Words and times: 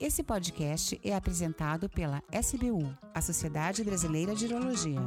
Esse 0.00 0.22
podcast 0.22 0.98
é 1.04 1.14
apresentado 1.14 1.86
pela 1.86 2.22
SBU, 2.32 2.96
a 3.12 3.20
Sociedade 3.20 3.84
Brasileira 3.84 4.34
de 4.34 4.46
Urologia. 4.46 4.98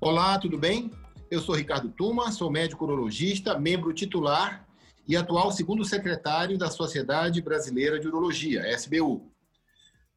Olá, 0.00 0.36
tudo 0.40 0.58
bem? 0.58 0.90
Eu 1.30 1.40
sou 1.40 1.54
Ricardo 1.54 1.90
Tuma, 1.90 2.32
sou 2.32 2.50
médico 2.50 2.84
urologista, 2.84 3.56
membro 3.56 3.92
titular 3.92 4.66
e 5.06 5.16
atual 5.16 5.52
segundo 5.52 5.84
secretário 5.84 6.58
da 6.58 6.70
Sociedade 6.72 7.40
Brasileira 7.40 8.00
de 8.00 8.08
Urologia, 8.08 8.68
SBU. 8.76 9.30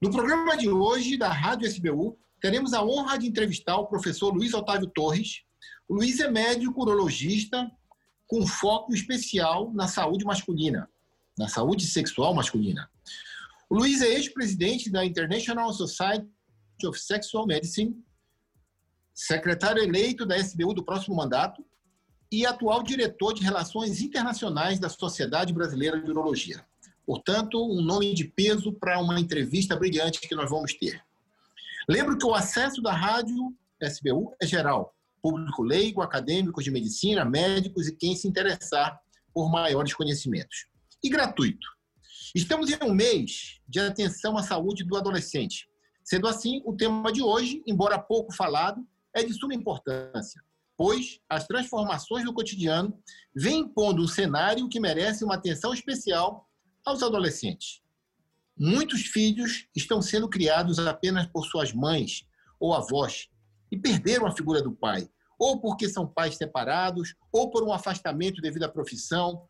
No 0.01 0.09
programa 0.09 0.57
de 0.57 0.67
hoje 0.67 1.19
da 1.19 1.31
Rádio 1.31 1.67
SBU, 1.67 2.17
teremos 2.45 2.75
a 2.75 2.85
honra 2.85 3.17
de 3.17 3.25
entrevistar 3.25 3.75
o 3.75 3.87
professor 3.87 4.31
Luiz 4.31 4.53
Otávio 4.53 4.85
Torres. 4.85 5.41
O 5.89 5.95
Luiz 5.95 6.19
é 6.19 6.29
médico 6.29 6.79
urologista 6.79 7.71
com 8.27 8.45
foco 8.45 8.93
especial 8.93 9.73
na 9.73 9.87
saúde 9.87 10.23
masculina, 10.23 10.87
na 11.35 11.47
saúde 11.47 11.87
sexual 11.87 12.35
masculina. 12.35 12.87
O 13.67 13.73
Luiz 13.73 13.99
é 14.03 14.13
ex-presidente 14.13 14.91
da 14.91 15.03
International 15.03 15.73
Society 15.73 16.27
of 16.85 16.99
Sexual 16.99 17.47
Medicine 17.47 17.99
secretário 19.11 19.81
eleito 19.81 20.23
da 20.23 20.37
SBU 20.37 20.75
do 20.75 20.85
próximo 20.85 21.15
mandato 21.15 21.65
e 22.31 22.45
atual 22.45 22.83
diretor 22.83 23.33
de 23.33 23.41
Relações 23.41 24.01
Internacionais 24.01 24.77
da 24.77 24.87
Sociedade 24.89 25.51
Brasileira 25.51 25.99
de 25.99 26.11
Urologia. 26.11 26.63
Portanto, 27.07 27.57
um 27.57 27.81
nome 27.81 28.13
de 28.13 28.25
peso 28.25 28.71
para 28.71 28.99
uma 28.99 29.19
entrevista 29.19 29.75
brilhante 29.75 30.19
que 30.19 30.35
nós 30.35 30.47
vamos 30.47 30.75
ter. 30.75 31.03
Lembro 31.87 32.17
que 32.17 32.25
o 32.25 32.33
acesso 32.33 32.81
da 32.81 32.91
rádio 32.91 33.55
SBU 33.81 34.35
é 34.41 34.47
geral, 34.47 34.95
público 35.21 35.61
leigo, 35.61 36.01
acadêmicos 36.01 36.63
de 36.63 36.71
medicina, 36.71 37.23
médicos 37.23 37.87
e 37.87 37.95
quem 37.95 38.15
se 38.15 38.27
interessar 38.27 38.99
por 39.33 39.51
maiores 39.51 39.93
conhecimentos. 39.93 40.65
E 41.03 41.09
gratuito. 41.09 41.67
Estamos 42.33 42.71
em 42.71 42.77
um 42.83 42.93
mês 42.93 43.59
de 43.67 43.79
atenção 43.79 44.37
à 44.37 44.41
saúde 44.41 44.83
do 44.83 44.97
adolescente. 44.97 45.67
Sendo 46.03 46.27
assim, 46.27 46.61
o 46.65 46.75
tema 46.75 47.11
de 47.11 47.21
hoje, 47.21 47.63
embora 47.67 47.99
pouco 47.99 48.33
falado, 48.33 48.85
é 49.13 49.23
de 49.23 49.33
suma 49.33 49.53
importância, 49.53 50.41
pois 50.75 51.19
as 51.29 51.45
transformações 51.45 52.25
do 52.25 52.33
cotidiano 52.33 52.97
vêm 53.35 53.59
impondo 53.59 54.03
um 54.03 54.07
cenário 54.07 54.67
que 54.67 54.79
merece 54.79 55.23
uma 55.23 55.35
atenção 55.35 55.73
especial 55.73 56.49
aos 56.83 57.01
adolescentes. 57.01 57.81
Muitos 58.57 59.01
filhos 59.01 59.67
estão 59.75 60.01
sendo 60.01 60.29
criados 60.29 60.79
apenas 60.79 61.25
por 61.27 61.45
suas 61.45 61.73
mães 61.73 62.25
ou 62.59 62.73
avós 62.73 63.27
e 63.71 63.77
perderam 63.77 64.25
a 64.25 64.35
figura 64.35 64.61
do 64.61 64.71
pai, 64.71 65.09
ou 65.37 65.59
porque 65.59 65.89
são 65.89 66.07
pais 66.07 66.35
separados, 66.35 67.13
ou 67.31 67.49
por 67.49 67.63
um 67.63 67.73
afastamento 67.73 68.41
devido 68.41 68.63
à 68.63 68.69
profissão. 68.69 69.45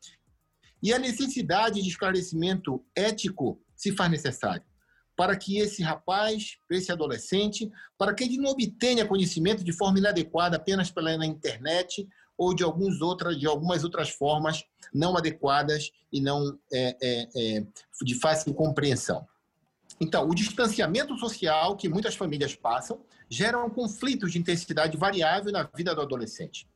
E 0.82 0.92
a 0.92 0.98
necessidade 0.98 1.82
de 1.82 1.88
esclarecimento 1.88 2.84
ético 2.96 3.62
se 3.76 3.92
faz 3.92 4.10
necessário 4.10 4.66
para 5.16 5.36
que 5.36 5.58
esse 5.58 5.82
rapaz, 5.82 6.58
esse 6.70 6.92
adolescente, 6.92 7.72
para 7.98 8.14
que 8.14 8.24
ele 8.24 8.38
não 8.38 8.52
obtenha 8.52 9.06
conhecimento 9.06 9.64
de 9.64 9.72
forma 9.72 9.98
inadequada 9.98 10.58
apenas 10.58 10.92
pela 10.92 11.26
internet 11.26 12.08
ou 12.38 12.54
de, 12.54 12.64
alguns 12.64 13.02
outras, 13.02 13.40
de 13.40 13.48
algumas 13.48 13.84
outras 13.84 14.10
formas 14.10 14.64
não 14.94 15.18
adequadas 15.18 15.92
e 16.12 16.22
não 16.22 16.58
é, 16.72 16.98
é, 17.02 17.30
é, 17.36 17.66
de 18.02 18.16
fácil 18.16 18.54
compreensão. 18.54 19.26
Então, 20.00 20.28
o 20.28 20.36
distanciamento 20.36 21.18
social 21.18 21.76
que 21.78 21.88
muitas 21.88 22.16
famílias 22.16 22.56
passam 22.56 23.02
gera 23.30 23.64
um 23.64 23.70
conflito 23.70 24.28
de 24.30 24.38
intensidade 24.38 24.98
variável 24.98 25.52
na 25.52 25.64
vida 25.64 25.96
do 25.96 26.02
adolescente. 26.02 26.68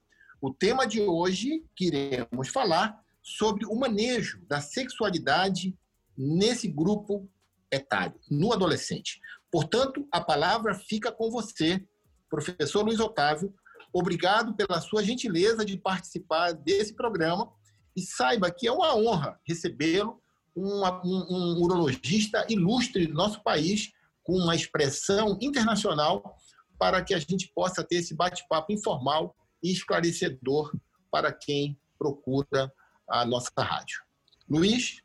O 0.41 0.53
tema 0.53 0.85
de 0.87 1.02
hoje 1.02 1.63
que 1.75 1.87
iremos 1.87 2.47
falar 2.47 2.97
sobre 3.21 3.65
o 3.65 3.75
manejo 3.75 4.41
da 4.47 4.61
sexualidade 4.61 5.77
nesse 6.17 6.67
grupo 6.67 7.30
etário, 7.71 8.20
no 8.30 8.52
adolescente. 8.53 9.20
Portanto, 9.52 10.08
a 10.11 10.21
palavra 10.21 10.73
fica 10.73 11.11
com 11.11 11.30
você, 11.30 11.83
professor 12.30 12.83
Luiz 12.83 12.99
Otávio. 12.99 13.53
Obrigado 13.92 14.54
pela 14.54 14.80
sua 14.82 15.04
gentileza 15.04 15.66
de 15.66 15.77
participar 15.77 16.52
desse 16.54 16.94
programa 16.94 17.52
e 17.95 18.02
saiba 18.02 18.52
que 18.52 18.67
é 18.67 18.72
uma 18.72 18.95
honra 18.95 19.39
recebê-lo, 19.48 20.22
um, 20.55 20.83
um 21.05 21.61
urologista 21.61 22.45
ilustre 22.50 23.08
do 23.08 23.14
nosso 23.14 23.42
país, 23.44 23.92
com 24.23 24.33
uma 24.33 24.55
expressão 24.55 25.38
internacional, 25.42 26.36
para 26.77 27.04
que 27.04 27.14
a 27.14 27.20
gente 27.20 27.52
possa 27.54 27.83
ter 27.83 27.98
esse 27.98 28.16
bate-papo 28.16 28.72
informal 28.72 29.36
e 29.64 29.72
esclarecedor 29.72 30.71
para 31.11 31.32
quem 31.32 31.77
procura 31.98 32.71
a 33.10 33.26
nossa 33.26 33.52
rádio. 33.58 34.02
Luiz, 34.48 35.02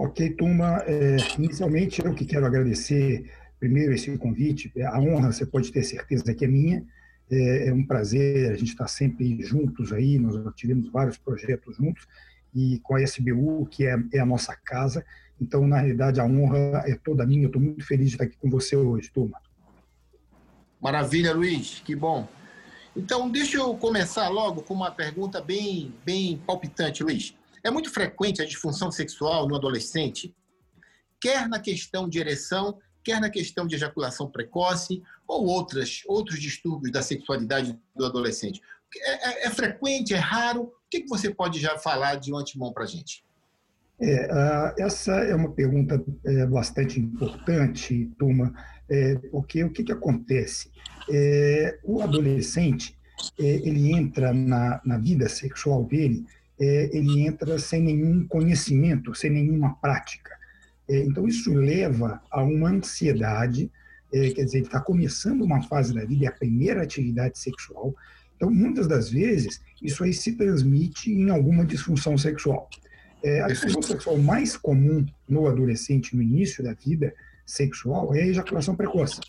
Ok, 0.00 0.30
turma. 0.36 0.80
É, 0.86 1.16
inicialmente, 1.36 2.00
eu 2.04 2.14
que 2.14 2.24
quero 2.24 2.46
agradecer 2.46 3.28
primeiro 3.58 3.92
esse 3.92 4.16
convite. 4.16 4.72
A 4.80 5.00
honra, 5.00 5.32
você 5.32 5.44
pode 5.44 5.72
ter 5.72 5.82
certeza 5.82 6.32
que 6.32 6.44
é 6.44 6.48
minha. 6.48 6.86
É, 7.30 7.68
é 7.68 7.72
um 7.72 7.84
prazer, 7.84 8.50
a 8.52 8.56
gente 8.56 8.68
está 8.68 8.86
sempre 8.86 9.42
juntos 9.42 9.92
aí, 9.92 10.18
nós 10.18 10.54
tivemos 10.54 10.90
vários 10.90 11.18
projetos 11.18 11.76
juntos, 11.76 12.06
e 12.54 12.78
com 12.80 12.94
a 12.94 13.02
SBU, 13.02 13.66
que 13.66 13.86
é, 13.86 13.96
é 14.12 14.18
a 14.18 14.26
nossa 14.26 14.56
casa. 14.56 15.04
Então, 15.40 15.66
na 15.66 15.78
realidade, 15.78 16.20
a 16.20 16.24
honra 16.24 16.82
é 16.86 16.96
toda 16.96 17.26
minha. 17.26 17.44
Eu 17.44 17.48
estou 17.48 17.62
muito 17.62 17.84
feliz 17.84 18.08
de 18.08 18.14
estar 18.14 18.24
aqui 18.24 18.36
com 18.36 18.50
você 18.50 18.74
hoje, 18.74 19.10
turma. 19.10 19.40
Maravilha, 20.80 21.34
Luiz, 21.34 21.80
que 21.84 21.94
bom. 21.94 22.26
Então, 22.96 23.30
deixa 23.30 23.58
eu 23.58 23.76
começar 23.76 24.28
logo 24.28 24.62
com 24.62 24.74
uma 24.74 24.90
pergunta 24.90 25.40
bem, 25.40 25.94
bem 26.04 26.38
palpitante, 26.38 27.02
Luiz. 27.02 27.34
É 27.62 27.70
muito 27.70 27.90
frequente 27.90 28.40
a 28.40 28.44
disfunção 28.44 28.90
sexual 28.90 29.46
no 29.46 29.54
adolescente, 29.54 30.34
quer 31.20 31.48
na 31.48 31.60
questão 31.60 32.08
de 32.08 32.18
ereção, 32.18 32.78
quer 33.08 33.22
na 33.22 33.30
questão 33.30 33.66
de 33.66 33.74
ejaculação 33.74 34.30
precoce 34.30 35.02
ou 35.26 35.46
outras, 35.46 36.02
outros 36.06 36.38
distúrbios 36.38 36.92
da 36.92 37.00
sexualidade 37.00 37.78
do 37.96 38.04
adolescente. 38.04 38.60
É, 38.94 39.30
é, 39.30 39.46
é 39.46 39.50
frequente, 39.50 40.12
é 40.12 40.18
raro? 40.18 40.64
O 40.64 40.72
que, 40.90 41.00
que 41.00 41.08
você 41.08 41.30
pode 41.30 41.58
já 41.58 41.78
falar 41.78 42.16
de 42.16 42.30
um 42.30 42.36
antemão 42.36 42.70
para 42.70 42.84
a 42.84 42.86
gente? 42.86 43.24
É, 43.98 44.74
essa 44.78 45.12
é 45.12 45.34
uma 45.34 45.50
pergunta 45.50 46.04
é, 46.24 46.46
bastante 46.46 47.00
importante, 47.00 48.10
turma, 48.18 48.52
é, 48.90 49.14
porque 49.30 49.64
o 49.64 49.70
que, 49.70 49.82
que 49.82 49.92
acontece? 49.92 50.70
É, 51.10 51.78
o 51.82 52.02
adolescente, 52.02 52.96
é, 53.40 53.42
ele 53.42 53.90
entra 53.90 54.34
na, 54.34 54.82
na 54.84 54.98
vida 54.98 55.28
sexual 55.30 55.82
dele 55.84 56.26
ele 56.60 57.20
entra 57.20 57.56
sem 57.56 57.80
nenhum 57.80 58.26
conhecimento, 58.26 59.14
sem 59.14 59.30
nenhuma 59.30 59.76
prática. 59.76 60.37
É, 60.88 60.98
então, 61.04 61.26
isso 61.26 61.52
leva 61.52 62.20
a 62.30 62.42
uma 62.42 62.70
ansiedade, 62.70 63.70
é, 64.12 64.30
quer 64.30 64.44
dizer, 64.44 64.58
ele 64.58 64.66
está 64.66 64.80
começando 64.80 65.42
uma 65.42 65.62
fase 65.62 65.94
da 65.94 66.04
vida, 66.04 66.24
é 66.24 66.28
a 66.28 66.32
primeira 66.32 66.82
atividade 66.82 67.38
sexual. 67.38 67.94
Então, 68.36 68.50
muitas 68.50 68.86
das 68.86 69.10
vezes, 69.10 69.60
isso 69.82 70.02
aí 70.04 70.12
se 70.12 70.32
transmite 70.32 71.10
em 71.10 71.28
alguma 71.30 71.64
disfunção 71.64 72.16
sexual. 72.16 72.68
É, 73.22 73.42
a 73.42 73.48
disfunção 73.48 73.82
sexual 73.82 74.16
mais 74.16 74.56
comum 74.56 75.04
no 75.28 75.46
adolescente, 75.48 76.14
no 76.16 76.22
início 76.22 76.62
da 76.62 76.72
vida 76.72 77.12
sexual, 77.44 78.14
é 78.14 78.22
a 78.22 78.26
ejaculação 78.28 78.76
precoce 78.76 79.20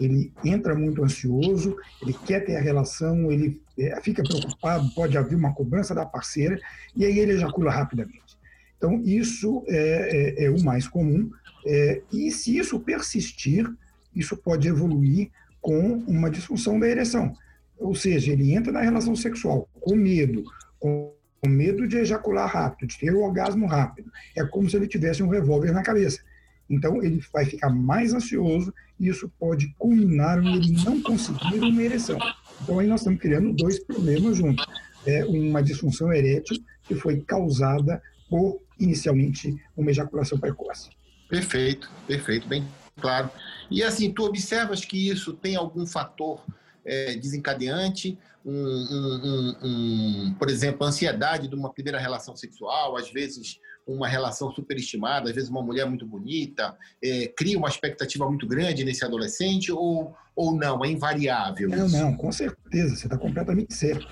ele 0.00 0.32
entra 0.42 0.74
muito 0.74 1.04
ansioso, 1.04 1.76
ele 2.00 2.14
quer 2.26 2.40
ter 2.40 2.56
a 2.56 2.60
relação, 2.60 3.30
ele 3.30 3.60
fica 4.02 4.22
preocupado, 4.22 4.90
pode 4.94 5.16
haver 5.16 5.36
uma 5.36 5.52
cobrança 5.52 5.94
da 5.94 6.06
parceira, 6.06 6.58
e 6.96 7.04
aí 7.04 7.18
ele 7.18 7.32
ejacula 7.32 7.70
rapidamente. 7.70 8.39
Então, 8.80 8.98
isso 9.04 9.62
é, 9.68 10.38
é, 10.38 10.44
é 10.46 10.50
o 10.50 10.58
mais 10.64 10.88
comum, 10.88 11.30
é, 11.66 12.00
e 12.10 12.30
se 12.30 12.56
isso 12.56 12.80
persistir, 12.80 13.70
isso 14.16 14.34
pode 14.38 14.66
evoluir 14.66 15.30
com 15.60 15.98
uma 16.08 16.30
disfunção 16.30 16.80
da 16.80 16.88
ereção. 16.88 17.36
Ou 17.78 17.94
seja, 17.94 18.32
ele 18.32 18.54
entra 18.54 18.72
na 18.72 18.80
relação 18.80 19.14
sexual 19.14 19.68
com 19.78 19.94
medo, 19.94 20.44
com 20.78 21.12
medo 21.46 21.86
de 21.86 21.98
ejacular 21.98 22.48
rápido, 22.48 22.88
de 22.88 22.98
ter 22.98 23.12
o 23.12 23.20
orgasmo 23.20 23.66
rápido. 23.66 24.10
É 24.34 24.42
como 24.46 24.68
se 24.70 24.76
ele 24.76 24.88
tivesse 24.88 25.22
um 25.22 25.28
revólver 25.28 25.72
na 25.72 25.82
cabeça. 25.82 26.20
Então, 26.68 27.02
ele 27.02 27.20
vai 27.30 27.44
ficar 27.44 27.68
mais 27.68 28.14
ansioso 28.14 28.72
e 28.98 29.08
isso 29.08 29.30
pode 29.38 29.74
culminar 29.78 30.42
em 30.42 30.54
ele 30.54 30.72
não 30.84 31.02
conseguir 31.02 31.58
uma 31.58 31.82
ereção. 31.82 32.18
Então, 32.62 32.78
aí 32.78 32.86
nós 32.86 33.00
estamos 33.00 33.20
criando 33.20 33.52
dois 33.52 33.78
problemas 33.78 34.38
juntos. 34.38 34.64
É 35.06 35.22
uma 35.26 35.62
disfunção 35.62 36.10
erétil 36.10 36.56
que 36.84 36.94
foi 36.94 37.20
causada 37.20 38.02
por, 38.30 38.62
inicialmente, 38.78 39.60
uma 39.76 39.90
ejaculação 39.90 40.38
precoce. 40.38 40.88
Perfeito, 41.28 41.90
perfeito, 42.06 42.48
bem 42.48 42.66
claro. 43.00 43.30
E 43.70 43.82
assim, 43.82 44.12
tu 44.12 44.24
observas 44.24 44.84
que 44.84 45.08
isso 45.08 45.32
tem 45.32 45.56
algum 45.56 45.86
fator 45.86 46.40
é, 46.84 47.16
desencadeante, 47.16 48.18
um, 48.44 48.52
um, 48.52 49.20
um, 49.24 49.56
um, 49.62 50.34
por 50.34 50.48
exemplo, 50.48 50.86
ansiedade 50.86 51.48
de 51.48 51.54
uma 51.54 51.72
primeira 51.72 51.98
relação 51.98 52.36
sexual, 52.36 52.96
às 52.96 53.10
vezes 53.10 53.58
uma 53.86 54.06
relação 54.06 54.50
superestimada, 54.52 55.28
às 55.28 55.34
vezes 55.34 55.50
uma 55.50 55.62
mulher 55.62 55.86
muito 55.86 56.06
bonita, 56.06 56.76
é, 57.02 57.26
cria 57.28 57.58
uma 57.58 57.68
expectativa 57.68 58.26
muito 58.26 58.46
grande 58.46 58.84
nesse 58.84 59.04
adolescente 59.04 59.72
ou, 59.72 60.14
ou 60.36 60.54
não? 60.54 60.84
É 60.84 60.88
invariável? 60.88 61.68
Não, 61.68 61.86
isso? 61.86 61.96
não, 61.96 62.16
com 62.16 62.30
certeza, 62.30 62.96
você 62.96 63.06
está 63.06 63.18
completamente 63.18 63.74
certo. 63.74 64.06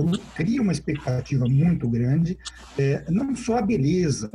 Como 0.00 0.18
cria 0.34 0.62
uma 0.62 0.72
expectativa 0.72 1.44
muito 1.46 1.86
grande, 1.88 2.38
é, 2.78 3.04
não 3.10 3.36
só 3.36 3.58
a 3.58 3.62
beleza, 3.62 4.30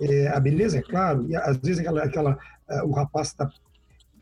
é, 0.00 0.28
a 0.28 0.40
beleza, 0.40 0.78
é 0.78 0.82
claro, 0.82 1.26
e 1.28 1.36
às 1.36 1.58
vezes 1.58 1.80
aquela, 1.80 2.02
aquela 2.02 2.38
uh, 2.70 2.86
o 2.86 2.92
rapaz 2.92 3.28
está 3.28 3.50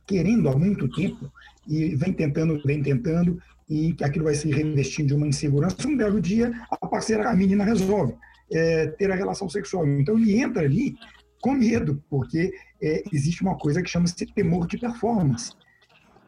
querendo 0.04 0.48
há 0.48 0.56
muito 0.56 0.88
tempo 0.90 1.30
e 1.68 1.94
vem 1.94 2.12
tentando, 2.12 2.60
vem 2.64 2.82
tentando, 2.82 3.40
e 3.68 3.94
aquilo 4.02 4.24
vai 4.24 4.34
se 4.34 4.50
revestindo 4.50 5.08
de 5.08 5.14
uma 5.14 5.28
insegurança. 5.28 5.86
Um 5.86 5.96
belo 5.96 6.20
dia, 6.20 6.50
a 6.70 6.86
parceira, 6.86 7.30
a 7.30 7.36
menina 7.36 7.62
resolve 7.62 8.14
é, 8.50 8.88
ter 8.88 9.12
a 9.12 9.14
relação 9.14 9.48
sexual. 9.48 9.86
Então, 9.86 10.18
ele 10.18 10.40
entra 10.40 10.64
ali 10.64 10.96
com 11.40 11.52
medo, 11.52 12.02
porque 12.10 12.52
é, 12.82 13.04
existe 13.12 13.42
uma 13.42 13.56
coisa 13.56 13.82
que 13.82 13.90
chama-se 13.90 14.26
temor 14.26 14.66
de 14.66 14.78
performance. 14.78 15.52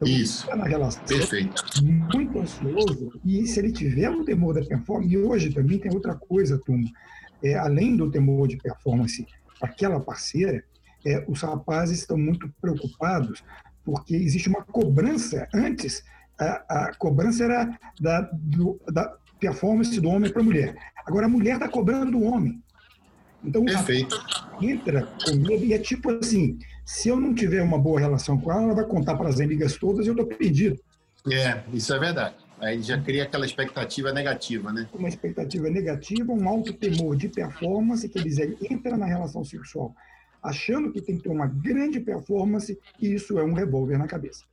Então, 0.01 0.07
Isso. 0.07 0.47
Na 0.55 0.65
relação, 0.65 1.03
Perfeito. 1.05 1.63
Muito 1.83 2.39
ansioso. 2.39 3.19
E 3.23 3.45
se 3.45 3.59
ele 3.59 3.71
tiver 3.71 4.09
o 4.09 4.23
temor 4.23 4.55
da 4.55 4.63
performance, 4.63 5.13
e 5.13 5.17
hoje 5.17 5.53
também 5.53 5.77
tem 5.77 5.93
outra 5.93 6.15
coisa, 6.15 6.57
turma, 6.57 6.89
é, 7.43 7.55
além 7.55 7.95
do 7.95 8.09
temor 8.09 8.47
de 8.47 8.57
performance, 8.57 9.25
aquela 9.61 9.99
parceira, 9.99 10.63
é, 11.05 11.23
os 11.27 11.41
rapazes 11.41 11.99
estão 11.99 12.17
muito 12.17 12.51
preocupados 12.59 13.43
porque 13.83 14.15
existe 14.15 14.47
uma 14.47 14.63
cobrança 14.63 15.47
antes 15.53 16.03
a, 16.41 16.85
a 16.85 16.95
cobrança 16.95 17.43
era 17.43 17.79
da, 17.99 18.21
do, 18.33 18.79
da 18.91 19.15
performance 19.39 19.99
do 19.99 20.09
homem 20.09 20.31
para 20.31 20.41
a 20.41 20.45
mulher. 20.45 20.75
Agora 21.05 21.25
a 21.25 21.29
mulher 21.29 21.55
está 21.55 21.67
cobrando 21.67 22.11
do 22.11 22.23
homem. 22.23 22.61
Então 23.43 23.63
Perfeito. 23.63 24.19
entra 24.61 25.07
comigo 25.25 25.63
e 25.63 25.73
é 25.73 25.79
tipo 25.79 26.11
assim: 26.11 26.59
se 26.85 27.09
eu 27.09 27.19
não 27.19 27.33
tiver 27.33 27.61
uma 27.61 27.77
boa 27.77 27.99
relação 27.99 28.39
com 28.39 28.51
ela, 28.51 28.63
ela 28.63 28.75
vai 28.75 28.85
contar 28.85 29.15
para 29.15 29.29
as 29.29 29.39
amigas 29.39 29.77
todas 29.77 30.05
e 30.05 30.09
eu 30.09 30.13
estou 30.13 30.27
perdido. 30.27 30.79
É, 31.31 31.61
isso 31.73 31.93
é 31.93 31.99
verdade. 31.99 32.35
Aí 32.59 32.81
já 32.81 32.99
cria 32.99 33.23
aquela 33.23 33.45
expectativa 33.45 34.11
negativa, 34.11 34.71
né? 34.71 34.87
Uma 34.93 35.09
expectativa 35.09 35.69
negativa, 35.69 36.31
um 36.31 36.47
alto 36.47 36.73
temor 36.73 37.15
de 37.15 37.27
performance, 37.27 38.07
que 38.07 38.19
eles 38.19 38.37
entra 38.39 38.97
na 38.97 39.05
relação 39.05 39.43
sexual 39.43 39.95
achando 40.41 40.91
que 40.91 41.01
tem 41.01 41.17
que 41.17 41.23
ter 41.23 41.29
uma 41.29 41.47
grande 41.47 41.99
performance 41.99 42.77
e 42.99 43.13
isso 43.13 43.37
é 43.37 43.43
um 43.43 43.53
revólver 43.53 43.97
na 43.97 44.07
cabeça. 44.07 44.43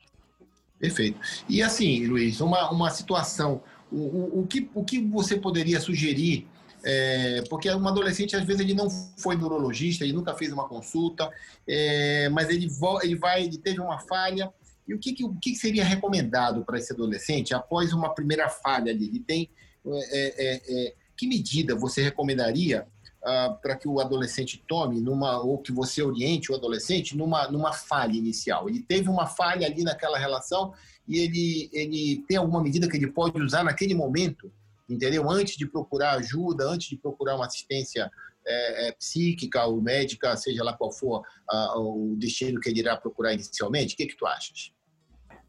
Perfeito. 0.78 1.18
E 1.48 1.62
assim, 1.62 2.06
Luiz, 2.06 2.40
uma, 2.40 2.70
uma 2.70 2.90
situação, 2.90 3.62
o, 3.90 3.96
o, 3.96 4.40
o, 4.40 4.46
que, 4.46 4.70
o 4.74 4.84
que 4.84 5.00
você 5.00 5.36
poderia 5.36 5.80
sugerir? 5.80 6.46
É, 6.90 7.42
porque 7.50 7.70
um 7.70 7.86
adolescente, 7.86 8.34
às 8.34 8.44
vezes, 8.44 8.62
ele 8.62 8.72
não 8.72 8.88
foi 9.18 9.36
neurologista, 9.36 10.04
ele 10.04 10.14
nunca 10.14 10.34
fez 10.34 10.50
uma 10.50 10.66
consulta, 10.66 11.30
é, 11.66 12.30
mas 12.30 12.48
ele, 12.48 12.66
ele 13.02 13.14
vai, 13.14 13.44
ele 13.44 13.58
teve 13.58 13.78
uma 13.78 13.98
falha. 13.98 14.50
E 14.86 14.94
o 14.94 14.98
que, 14.98 15.12
que, 15.12 15.22
o 15.22 15.34
que 15.34 15.54
seria 15.54 15.84
recomendado 15.84 16.64
para 16.64 16.78
esse 16.78 16.94
adolescente 16.94 17.54
após 17.54 17.92
uma 17.92 18.14
primeira 18.14 18.48
falha 18.48 18.90
ali? 18.90 19.04
Ele 19.04 19.20
tem. 19.20 19.50
É, 19.86 20.46
é, 20.46 20.86
é 20.86 20.94
que 21.14 21.26
medida 21.26 21.74
você 21.74 22.00
recomendaria 22.00 22.86
uh, 23.22 23.60
para 23.60 23.76
que 23.76 23.88
o 23.88 24.00
adolescente 24.00 24.62
tome 24.66 25.00
numa 25.00 25.40
ou 25.40 25.58
que 25.58 25.72
você 25.72 26.02
oriente 26.02 26.52
o 26.52 26.54
adolescente 26.54 27.16
numa 27.16 27.50
numa 27.50 27.72
falha 27.72 28.16
inicial. 28.16 28.68
Ele 28.68 28.80
teve 28.80 29.08
uma 29.08 29.26
falha 29.26 29.66
ali 29.66 29.82
naquela 29.82 30.18
relação 30.18 30.72
e 31.06 31.18
ele 31.18 31.70
ele 31.72 32.24
tem 32.28 32.36
alguma 32.36 32.62
medida 32.62 32.88
que 32.88 32.96
ele 32.96 33.10
pode 33.10 33.42
usar 33.42 33.64
naquele 33.64 33.94
momento, 33.94 34.50
entendeu? 34.88 35.30
Antes 35.30 35.56
de 35.56 35.66
procurar 35.66 36.12
ajuda, 36.12 36.64
antes 36.64 36.88
de 36.88 36.96
procurar 36.96 37.36
uma 37.36 37.46
assistência 37.46 38.10
é, 38.46 38.88
é, 38.88 38.92
psíquica 38.92 39.64
ou 39.66 39.80
médica, 39.82 40.36
seja 40.36 40.64
lá 40.64 40.72
qual 40.72 40.90
for 40.90 41.20
uh, 41.52 41.78
o 41.78 42.16
destino 42.16 42.60
que 42.60 42.70
ele 42.70 42.80
irá 42.80 42.96
procurar 42.96 43.34
inicialmente. 43.34 43.94
O 43.94 43.96
que, 43.96 44.06
que 44.06 44.16
tu 44.16 44.26
achas? 44.26 44.72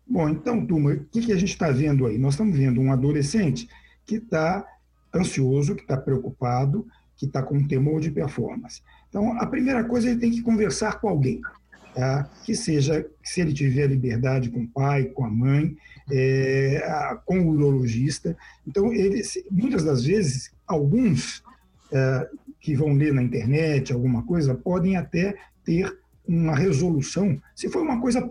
Bom, 0.06 0.28
então, 0.28 0.66
turma, 0.66 0.92
o 0.92 1.06
que, 1.06 1.22
que 1.22 1.32
a 1.32 1.38
gente 1.38 1.54
está 1.54 1.72
vendo 1.72 2.06
aí? 2.08 2.18
Nós 2.18 2.34
estamos 2.34 2.58
vendo 2.58 2.82
um 2.82 2.92
adolescente 2.92 3.70
que 4.06 4.16
está 4.16 4.66
ansioso, 5.16 5.76
que 5.76 5.84
está 5.84 5.96
preocupado, 5.96 6.86
que 7.16 7.26
está 7.26 7.44
com 7.44 7.68
temor 7.68 8.02
de 8.02 8.10
performance. 8.10 8.82
Então, 9.08 9.34
a 9.40 9.46
primeira 9.46 9.84
coisa, 9.84 10.10
ele 10.10 10.20
tem 10.20 10.32
que 10.32 10.42
conversar 10.42 11.00
com 11.00 11.08
alguém. 11.08 11.42
Tá? 11.94 12.30
que 12.46 12.56
seja, 12.56 13.06
se 13.24 13.42
ele 13.42 13.52
tiver 13.52 13.88
liberdade 13.88 14.50
com 14.50 14.62
o 14.62 14.68
pai, 14.68 15.06
com 15.06 15.26
a 15.26 15.30
mãe, 15.30 15.76
é, 16.10 16.82
com 17.26 17.40
o 17.40 17.50
urologista. 17.50 18.38
Então, 18.66 18.94
ele, 18.94 19.22
muitas 19.52 19.84
das 19.84 20.06
vezes, 20.06 20.52
alguns 20.68 21.44
é, 21.92 22.30
que 22.60 22.76
vão 22.76 22.94
ler 22.94 23.14
na 23.14 23.24
internet 23.24 23.92
alguma 23.92 24.24
coisa, 24.24 24.56
podem 24.56 24.96
até 24.96 25.36
ter 25.64 25.98
uma 26.28 26.56
resolução, 26.56 27.42
se 27.56 27.70
for 27.70 27.82
uma 27.82 28.00
coisa 28.00 28.22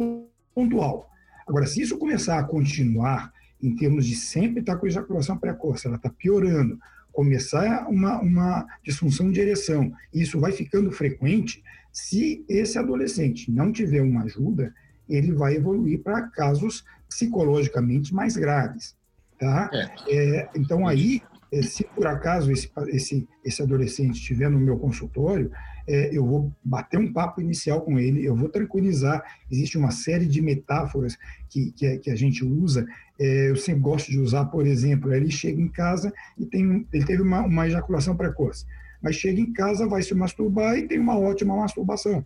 pontual. 0.55 1.11
Agora, 1.47 1.67
se 1.67 1.83
isso 1.83 1.99
começar 1.99 2.39
a 2.39 2.45
continuar 2.45 3.33
em 3.61 3.75
termos 3.75 4.07
de 4.07 4.15
sempre 4.15 4.61
estar 4.61 4.77
com 4.77 4.87
ejaculação 4.87 5.37
precoce, 5.37 5.87
ela 5.87 5.97
está 5.97 6.09
piorando, 6.09 6.79
começar 7.19 7.89
uma, 7.89 8.21
uma 8.21 8.65
disfunção 8.81 9.29
de 9.29 9.41
ereção, 9.41 9.93
isso 10.15 10.39
vai 10.39 10.53
ficando 10.53 10.93
frequente, 10.93 11.65
se 11.93 12.45
esse 12.49 12.79
adolescente 12.79 13.51
não 13.51 13.73
tiver 13.73 14.03
uma 14.03 14.23
ajuda, 14.23 14.73
ele 15.09 15.33
vai 15.33 15.57
evoluir 15.57 16.01
para 16.01 16.29
casos 16.29 16.85
psicologicamente 17.09 18.15
mais 18.15 18.37
graves. 18.37 18.95
Tá? 19.37 19.69
É. 19.73 20.15
É, 20.17 20.49
então, 20.55 20.87
aí, 20.87 21.21
é, 21.53 21.61
se 21.61 21.83
por 21.83 22.07
acaso 22.07 22.53
esse, 22.53 22.71
esse, 22.87 23.29
esse 23.45 23.63
adolescente 23.63 24.15
estiver 24.15 24.49
no 24.49 24.61
meu 24.61 24.79
consultório, 24.79 25.51
é, 25.89 26.15
eu 26.15 26.25
vou 26.25 26.53
bater 26.63 27.01
um 27.01 27.11
papo 27.11 27.41
inicial 27.41 27.81
com 27.81 27.99
ele, 27.99 28.25
eu 28.25 28.37
vou 28.37 28.51
tranquilizar. 28.51 29.25
Existe 29.51 29.79
uma 29.79 29.91
série 29.91 30.27
de 30.27 30.43
metáforas 30.43 31.17
que, 31.49 31.73
que, 31.73 31.99
que 31.99 32.11
a 32.11 32.15
gente 32.15 32.45
usa. 32.45 32.87
É, 33.19 33.49
eu 33.49 33.57
sempre 33.57 33.81
gosto 33.81 34.11
de 34.11 34.21
usar, 34.21 34.45
por 34.45 34.67
exemplo, 34.67 35.13
ele 35.13 35.31
chega 35.31 35.61
em 35.61 35.69
casa 35.69 36.13
e 36.39 36.45
tem, 36.45 36.87
ele 36.93 37.05
teve 37.07 37.23
uma, 37.23 37.41
uma 37.41 37.67
ejaculação 37.67 38.15
precoce, 38.15 38.67
mas 39.03 39.17
chega 39.17 39.41
em 39.41 39.53
casa, 39.53 39.89
vai 39.89 40.03
se 40.03 40.15
masturbar 40.15 40.77
e 40.77 40.87
tem 40.87 40.99
uma 40.99 41.19
ótima 41.19 41.57
masturbação. 41.57 42.25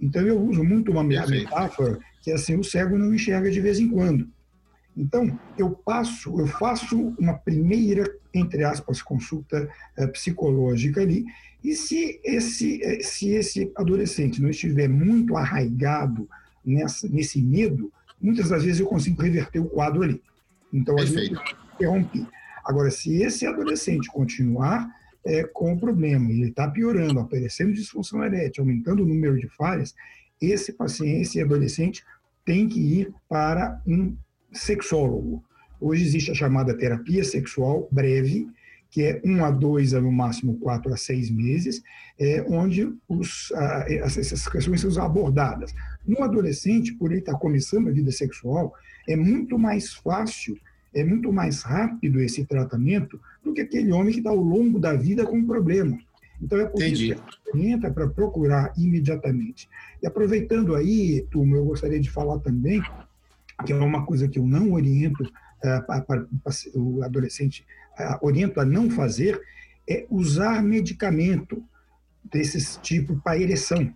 Então 0.00 0.22
eu 0.22 0.40
uso 0.40 0.64
muito 0.64 0.90
uma 0.90 1.04
metáfora 1.04 2.00
que 2.20 2.32
é 2.32 2.34
assim, 2.34 2.56
o 2.56 2.64
cego 2.64 2.98
não 2.98 3.14
enxerga 3.14 3.50
de 3.50 3.60
vez 3.60 3.78
em 3.78 3.88
quando. 3.88 4.28
Então, 4.96 5.38
eu 5.56 5.70
passo, 5.70 6.38
eu 6.38 6.46
faço 6.46 7.14
uma 7.18 7.34
primeira, 7.34 8.04
entre 8.34 8.62
aspas, 8.62 9.00
consulta 9.00 9.68
é, 9.96 10.06
psicológica 10.06 11.00
ali, 11.00 11.24
e 11.64 11.74
se 11.74 12.20
esse, 12.24 12.82
eh, 12.82 13.02
se 13.02 13.30
esse 13.30 13.72
adolescente 13.76 14.42
não 14.42 14.50
estiver 14.50 14.88
muito 14.88 15.36
arraigado 15.36 16.28
nessa, 16.64 17.08
nesse 17.08 17.40
medo, 17.40 17.92
muitas 18.20 18.48
das 18.48 18.64
vezes 18.64 18.80
eu 18.80 18.86
consigo 18.86 19.22
reverter 19.22 19.60
o 19.60 19.68
quadro 19.68 20.02
ali. 20.02 20.20
Então, 20.72 20.98
a 20.98 21.04
gente 21.04 21.34
interrompe. 21.74 22.26
Agora, 22.64 22.90
se 22.90 23.22
esse 23.22 23.46
adolescente 23.46 24.10
continuar 24.10 24.88
é, 25.24 25.44
com 25.44 25.72
o 25.72 25.78
problema, 25.78 26.30
ele 26.30 26.48
está 26.48 26.68
piorando, 26.68 27.20
aparecendo 27.20 27.72
disfunção 27.72 28.24
erétil, 28.24 28.62
aumentando 28.62 29.02
o 29.02 29.06
número 29.06 29.38
de 29.38 29.48
falhas, 29.48 29.94
esse 30.40 30.72
paciente, 30.72 31.22
esse 31.22 31.40
adolescente, 31.40 32.04
tem 32.44 32.68
que 32.68 32.80
ir 32.80 33.14
para 33.28 33.80
um 33.86 34.16
sexólogo. 34.52 35.42
Hoje 35.80 36.04
existe 36.04 36.30
a 36.30 36.34
chamada 36.34 36.76
terapia 36.76 37.24
sexual 37.24 37.88
breve, 37.90 38.48
que 38.90 39.02
é 39.02 39.22
um 39.24 39.44
a 39.44 39.50
dois, 39.50 39.92
no 39.92 40.12
máximo 40.12 40.58
quatro 40.58 40.92
a 40.92 40.96
seis 40.96 41.30
meses, 41.30 41.82
é, 42.20 42.44
onde 42.46 42.92
os, 43.08 43.50
a, 43.56 43.86
essas 43.88 44.46
questões 44.46 44.82
são 44.82 45.02
abordadas. 45.02 45.74
No 46.06 46.22
adolescente, 46.22 46.92
por 46.94 47.10
ele 47.10 47.20
estar 47.20 47.34
começando 47.38 47.88
a 47.88 47.92
vida 47.92 48.12
sexual, 48.12 48.74
é 49.08 49.16
muito 49.16 49.58
mais 49.58 49.94
fácil, 49.94 50.58
é 50.94 51.02
muito 51.02 51.32
mais 51.32 51.62
rápido 51.62 52.20
esse 52.20 52.44
tratamento 52.44 53.18
do 53.42 53.54
que 53.54 53.62
aquele 53.62 53.90
homem 53.92 54.12
que 54.12 54.18
está 54.18 54.30
ao 54.30 54.36
longo 54.36 54.78
da 54.78 54.92
vida 54.92 55.24
com 55.24 55.38
um 55.38 55.46
problema. 55.46 55.98
Então 56.40 56.60
é 56.60 56.66
por 56.66 56.82
Entendi. 56.82 57.12
isso 57.12 57.22
que 57.50 57.66
entra 57.66 57.90
para 57.90 58.08
procurar 58.08 58.72
imediatamente. 58.76 59.68
E 60.02 60.06
aproveitando 60.06 60.74
aí, 60.74 61.26
turma, 61.30 61.56
eu 61.56 61.64
gostaria 61.64 62.00
de 62.00 62.10
falar 62.10 62.38
também 62.40 62.82
que 63.64 63.72
é 63.72 63.76
uma 63.76 64.04
coisa 64.04 64.28
que 64.28 64.38
eu 64.38 64.46
não 64.46 64.72
oriento 64.72 65.24
é, 65.62 65.80
para 65.80 66.26
o 66.74 67.02
adolescente 67.02 67.64
oriento 68.20 68.60
a 68.60 68.64
não 68.64 68.90
fazer 68.90 69.40
é 69.88 70.06
usar 70.10 70.62
medicamento 70.62 71.62
desses 72.24 72.78
tipo 72.82 73.20
para 73.20 73.38
ereção, 73.38 73.92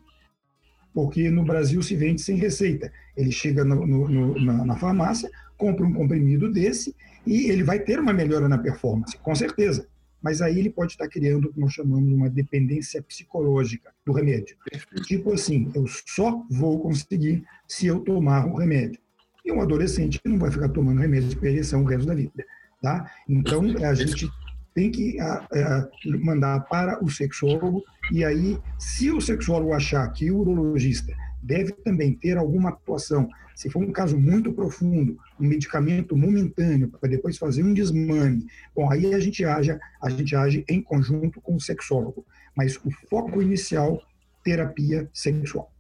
porque 0.93 1.31
no 1.31 1.45
Brasil 1.45 1.83
se 1.83 1.95
vende 1.95 2.21
sem 2.21 2.37
receita. 2.37 2.93
Ele 3.17 3.31
chega 3.31 3.65
no, 3.65 3.87
no, 3.87 4.41
na, 4.41 4.65
na, 4.65 4.77
farmácia, 4.77 5.31
compra 5.57 5.87
um 5.87 5.93
comprimido 5.93 6.53
desse 6.53 6.95
e 7.27 7.51
ele 7.51 7.63
vai 7.63 7.79
ter 7.79 7.99
uma 7.99 8.13
melhora 8.13 8.49
na 8.49 8.59
performance, 8.59 9.17
com 9.19 9.35
certeza. 9.35 9.87
Mas 10.21 10.41
aí 10.41 10.59
ele 10.59 10.71
pode 10.71 10.93
estar 10.93 11.09
criando 11.09 11.47
o 11.47 11.53
que 11.53 11.61
nós 11.61 11.73
chamamos 11.73 12.09
de 12.09 12.15
uma 12.15 12.29
dependência 12.29 13.03
psicológica 13.03 13.93
do 14.05 14.13
remédio. 14.13 14.57
Tipo 15.05 15.35
assim, 15.35 15.71
eu 15.75 15.87
só 15.87 16.45
vou 16.51 16.81
conseguir 16.81 17.45
se 17.69 17.87
eu 17.87 18.01
tomar 18.01 18.47
o 18.47 18.57
remédio. 18.57 19.01
E 19.47 19.53
um 19.53 19.63
adolescente 19.63 20.21
não 20.25 20.39
vai 20.39 20.51
ficar 20.51 20.69
tomando 20.69 21.01
remédio 21.01 21.29
de 21.29 21.47
ereção 21.47 21.83
o 21.83 21.87
resto 21.87 22.07
da 22.07 22.15
vida. 22.15 22.45
Tá? 22.83 23.11
Então, 23.29 23.63
a 23.83 23.95
gente 23.95 24.29
tem 24.75 24.91
que 24.91 25.19
a, 25.21 25.47
a, 25.51 25.89
mandar 26.21 26.61
para 26.69 27.03
o 27.03 27.09
sexólogo, 27.09 27.83
e 28.13 28.25
aí, 28.25 28.59
se 28.79 29.11
o 29.11 29.21
sexólogo 29.21 29.73
achar 29.73 30.07
que 30.13 30.31
o 30.31 30.39
urologista 30.39 31.15
deve 31.43 31.73
também 31.73 32.13
ter 32.13 32.37
alguma 32.37 32.71
atuação, 32.71 33.29
se 33.55 33.71
for 33.71 33.83
um 33.83 33.91
caso 33.91 34.19
muito 34.19 34.53
profundo, 34.53 35.17
um 35.41 35.47
medicamento 35.47 36.15
momentâneo, 36.15 36.91
para 36.91 37.09
depois 37.09 37.39
fazer 37.39 37.63
um 37.63 37.73
desmame, 37.73 38.47
bom, 38.75 38.91
aí 38.93 39.15
a 39.15 39.19
gente 39.19 39.43
age, 39.47 39.79
a 40.03 40.11
gente 40.11 40.37
age 40.37 40.65
em 40.69 40.83
conjunto 40.83 41.41
com 41.41 41.55
o 41.55 41.61
sexólogo. 41.61 42.27
Mas 42.55 42.77
o 42.85 42.91
foco 43.09 43.41
inicial, 43.41 44.03
terapia 44.45 45.09
sexual. 45.13 45.73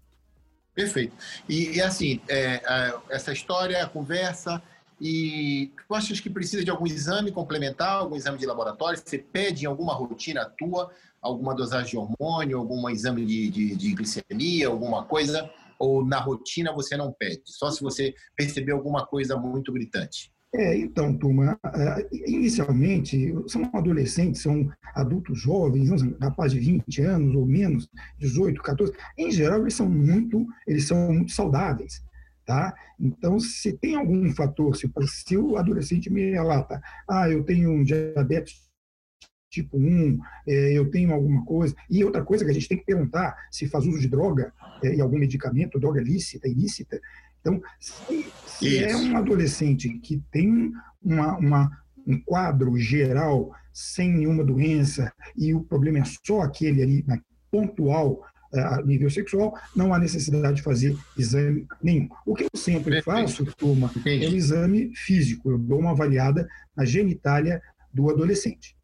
Perfeito. 0.76 1.16
E, 1.48 1.76
e 1.76 1.80
assim, 1.80 2.20
é, 2.28 2.60
essa 3.08 3.32
história, 3.32 3.82
a 3.82 3.88
conversa, 3.88 4.62
e 5.00 5.72
tu 5.88 5.94
achas 5.94 6.20
que 6.20 6.28
precisa 6.28 6.62
de 6.62 6.70
algum 6.70 6.86
exame 6.86 7.32
complementar, 7.32 7.94
algum 7.94 8.14
exame 8.14 8.36
de 8.36 8.44
laboratório? 8.44 9.00
Você 9.02 9.18
pede 9.18 9.64
em 9.64 9.66
alguma 9.66 9.94
rotina 9.94 10.44
tua, 10.58 10.90
alguma 11.20 11.54
dosagem 11.54 11.92
de 11.92 11.96
hormônio, 11.96 12.58
algum 12.58 12.88
exame 12.90 13.24
de, 13.24 13.50
de, 13.50 13.74
de 13.74 13.94
glicemia, 13.94 14.68
alguma 14.68 15.02
coisa? 15.02 15.50
Ou 15.78 16.04
na 16.04 16.20
rotina 16.20 16.74
você 16.74 16.94
não 16.94 17.10
pede? 17.10 17.42
Só 17.46 17.70
se 17.70 17.82
você 17.82 18.14
perceber 18.36 18.72
alguma 18.72 19.06
coisa 19.06 19.34
muito 19.34 19.72
gritante? 19.72 20.30
É, 20.58 20.74
então, 20.74 21.12
turma, 21.12 21.58
é, 21.74 22.08
inicialmente 22.30 23.34
são 23.46 23.70
adolescentes, 23.74 24.40
são 24.40 24.72
adultos 24.94 25.38
jovens, 25.38 25.90
capazes 26.18 26.52
de 26.54 26.72
20 26.72 27.02
anos 27.02 27.34
ou 27.34 27.44
menos, 27.44 27.86
18, 28.18 28.62
14. 28.62 28.92
Em 29.18 29.30
geral, 29.30 29.60
eles 29.60 29.74
são 29.74 29.86
muito, 29.86 30.46
eles 30.66 30.86
são 30.86 31.12
muito 31.12 31.32
saudáveis. 31.32 32.02
Tá? 32.46 32.74
Então, 32.98 33.38
se 33.38 33.72
tem 33.74 33.96
algum 33.96 34.32
fator, 34.32 34.74
se, 34.76 34.90
se 35.08 35.36
o 35.36 35.58
adolescente 35.58 36.08
me 36.08 36.30
relata, 36.30 36.80
ah, 37.06 37.28
eu 37.28 37.42
tenho 37.42 37.84
diabetes 37.84 38.66
tipo 39.50 39.78
1, 39.78 40.18
é, 40.46 40.72
eu 40.72 40.90
tenho 40.90 41.12
alguma 41.12 41.44
coisa. 41.44 41.74
E 41.90 42.04
outra 42.04 42.22
coisa 42.22 42.44
que 42.44 42.50
a 42.50 42.54
gente 42.54 42.68
tem 42.68 42.78
que 42.78 42.84
perguntar, 42.84 43.36
se 43.50 43.66
faz 43.68 43.86
uso 43.86 43.98
de 43.98 44.08
droga 44.08 44.52
é, 44.82 44.94
e 44.94 45.00
algum 45.00 45.18
medicamento, 45.18 45.80
droga 45.80 46.00
lícita, 46.00 46.48
ilícita. 46.48 47.00
Então, 47.46 47.62
se, 47.78 48.26
se 48.44 48.84
é 48.84 48.96
um 48.96 49.16
adolescente 49.16 49.88
que 50.00 50.20
tem 50.32 50.72
uma, 51.00 51.38
uma, 51.38 51.70
um 52.04 52.20
quadro 52.20 52.76
geral 52.76 53.52
sem 53.72 54.10
nenhuma 54.10 54.42
doença 54.42 55.12
e 55.36 55.54
o 55.54 55.62
problema 55.62 56.00
é 56.00 56.02
só 56.26 56.40
aquele 56.40 56.82
ali, 56.82 57.04
né, 57.06 57.20
pontual, 57.48 58.26
é, 58.52 58.60
a 58.60 58.82
nível 58.82 59.08
sexual, 59.08 59.54
não 59.76 59.94
há 59.94 59.98
necessidade 59.98 60.56
de 60.56 60.62
fazer 60.62 60.96
exame 61.16 61.66
nenhum. 61.80 62.08
O 62.24 62.34
que 62.34 62.44
eu 62.44 62.50
sempre 62.56 63.00
faço, 63.00 63.44
turma, 63.54 63.92
é 64.04 64.28
o 64.28 64.34
exame 64.34 64.92
físico. 64.96 65.52
Eu 65.52 65.58
dou 65.58 65.78
uma 65.78 65.92
avaliada 65.92 66.48
na 66.76 66.84
genitália 66.84 67.62
do 67.92 68.10
adolescente. 68.10 68.76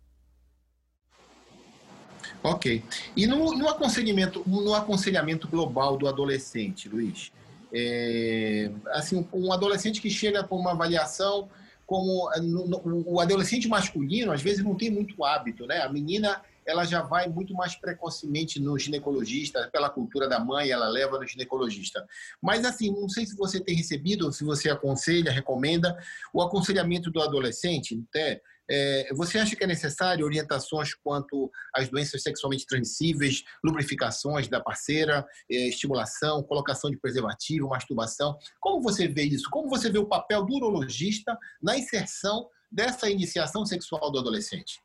Ok. 2.45 2.83
E 3.17 3.27
no, 3.27 3.57
no, 3.57 3.69
aconselhamento, 3.69 4.43
no 4.47 4.75
aconselhamento 4.75 5.49
global 5.49 5.97
do 5.97 6.09
adolescente, 6.09 6.89
Luiz, 6.89 7.33
é, 7.75 8.71
assim, 8.89 9.27
um 9.33 9.53
adolescente 9.53 10.01
que 10.01 10.11
chega 10.11 10.45
com 10.45 10.57
uma 10.57 10.73
avaliação 10.73 11.49
como 11.87 12.31
no, 12.41 12.67
no, 12.67 13.05
o 13.07 13.21
adolescente 13.21 13.69
masculino, 13.69 14.33
às 14.33 14.41
vezes 14.41 14.65
não 14.65 14.75
tem 14.75 14.91
muito 14.91 15.23
hábito, 15.25 15.67
né? 15.67 15.83
A 15.83 15.93
menina 15.93 16.41
ela 16.65 16.85
já 16.85 17.03
vai 17.03 17.29
muito 17.29 17.55
mais 17.55 17.75
precocemente 17.75 18.61
no 18.61 18.79
ginecologista, 18.79 19.69
pela 19.73 19.91
cultura 19.91 20.29
da 20.29 20.39
mãe, 20.39 20.71
ela 20.71 20.89
leva 20.89 21.19
no 21.19 21.27
ginecologista. 21.27 22.07
Mas, 22.41 22.65
assim, 22.65 22.91
não 22.91 23.09
sei 23.09 23.27
se 23.27 23.37
você 23.37 23.61
tem 23.61 23.75
recebido, 23.75 24.33
se 24.33 24.45
você 24.45 24.71
aconselha, 24.71 25.33
recomenda, 25.33 25.97
o 26.33 26.41
aconselhamento 26.41 27.11
do 27.11 27.21
adolescente, 27.21 28.01
até. 28.09 28.41
É, 28.71 29.09
você 29.15 29.39
acha 29.39 29.57
que 29.57 29.65
é 29.65 29.67
necessário 29.67 30.25
orientações 30.25 30.95
quanto 30.95 31.51
às 31.75 31.89
doenças 31.89 32.23
sexualmente 32.23 32.67
transmissíveis, 32.67 33.43
lubrificações 33.65 34.49
da 34.49 34.61
parceira, 34.61 35.27
é, 35.51 35.69
estimulação, 35.69 36.43
colocação 36.43 36.91
de 36.91 36.99
preservativo, 36.99 37.69
masturbação? 37.69 38.37
Como 38.61 38.83
você 38.83 39.09
vê 39.09 39.25
isso? 39.25 39.49
Como 39.51 39.69
você 39.69 39.91
vê 39.91 39.99
o 39.99 40.09
papel 40.09 40.45
do 40.45 40.55
urologista 40.55 41.37
na 41.63 41.77
inserção 41.77 42.49
dessa 42.71 43.11
iniciação 43.11 43.67
sexual 43.67 44.11
do 44.11 44.19
adolescente? 44.19 44.81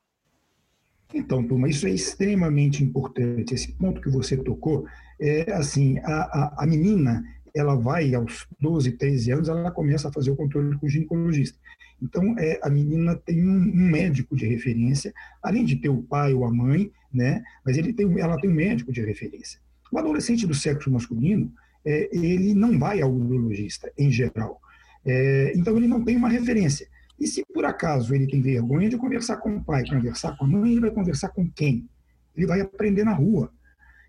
Então, 1.13 1.45
turma, 1.47 1.69
isso 1.69 1.87
é 1.87 1.91
extremamente 1.91 2.83
importante. 2.83 3.53
Esse 3.53 3.71
ponto 3.73 4.01
que 4.01 4.09
você 4.09 4.35
tocou, 4.35 4.85
é 5.19 5.53
assim, 5.53 5.97
a, 5.99 6.13
a, 6.13 6.63
a 6.63 6.67
menina, 6.67 7.23
ela 7.55 7.75
vai 7.75 8.13
aos 8.13 8.45
12, 8.59 8.91
13 8.93 9.31
anos, 9.31 9.49
ela 9.49 9.71
começa 9.71 10.09
a 10.09 10.11
fazer 10.11 10.31
o 10.31 10.35
controle 10.35 10.77
com 10.77 10.85
o 10.85 10.89
ginecologista. 10.89 11.57
Então, 12.01 12.35
é, 12.37 12.59
a 12.63 12.69
menina 12.69 13.15
tem 13.15 13.43
um, 13.43 13.57
um, 13.57 13.89
médico 13.89 14.35
de 14.35 14.45
referência, 14.45 15.13
além 15.41 15.65
de 15.65 15.75
ter 15.77 15.89
o 15.89 16.03
pai 16.03 16.33
ou 16.33 16.45
a 16.45 16.53
mãe, 16.53 16.91
né? 17.11 17.43
Mas 17.65 17.77
ele 17.77 17.91
tem, 17.91 18.19
ela 18.19 18.39
tem 18.39 18.49
um 18.49 18.53
médico 18.53 18.91
de 18.91 19.01
referência. 19.01 19.59
O 19.91 19.97
adolescente 19.97 20.45
do 20.45 20.53
sexo 20.53 20.91
masculino, 20.91 21.51
é, 21.83 22.09
ele 22.15 22.53
não 22.53 22.77
vai 22.77 23.01
ao 23.01 23.11
urologista, 23.11 23.91
em 23.97 24.11
geral. 24.11 24.61
É, 25.05 25.53
então, 25.55 25.75
ele 25.77 25.87
não 25.87 26.03
tem 26.03 26.15
uma 26.15 26.29
referência. 26.29 26.87
E 27.19 27.25
se 27.25 27.43
por 27.51 27.65
acaso 27.65 28.13
ele 28.13 28.27
tem 28.27 28.41
vergonha 28.41 28.89
de 28.89 28.97
conversar 28.97 29.37
com 29.37 29.57
o 29.57 29.63
pai, 29.63 29.83
conversar 29.87 30.37
com 30.37 30.45
a 30.45 30.47
mãe, 30.47 30.71
ele 30.71 30.81
vai 30.81 30.91
conversar 30.91 31.29
com 31.29 31.49
quem? 31.49 31.89
Ele 32.35 32.45
vai 32.45 32.61
aprender 32.61 33.03
na 33.03 33.13
rua. 33.13 33.51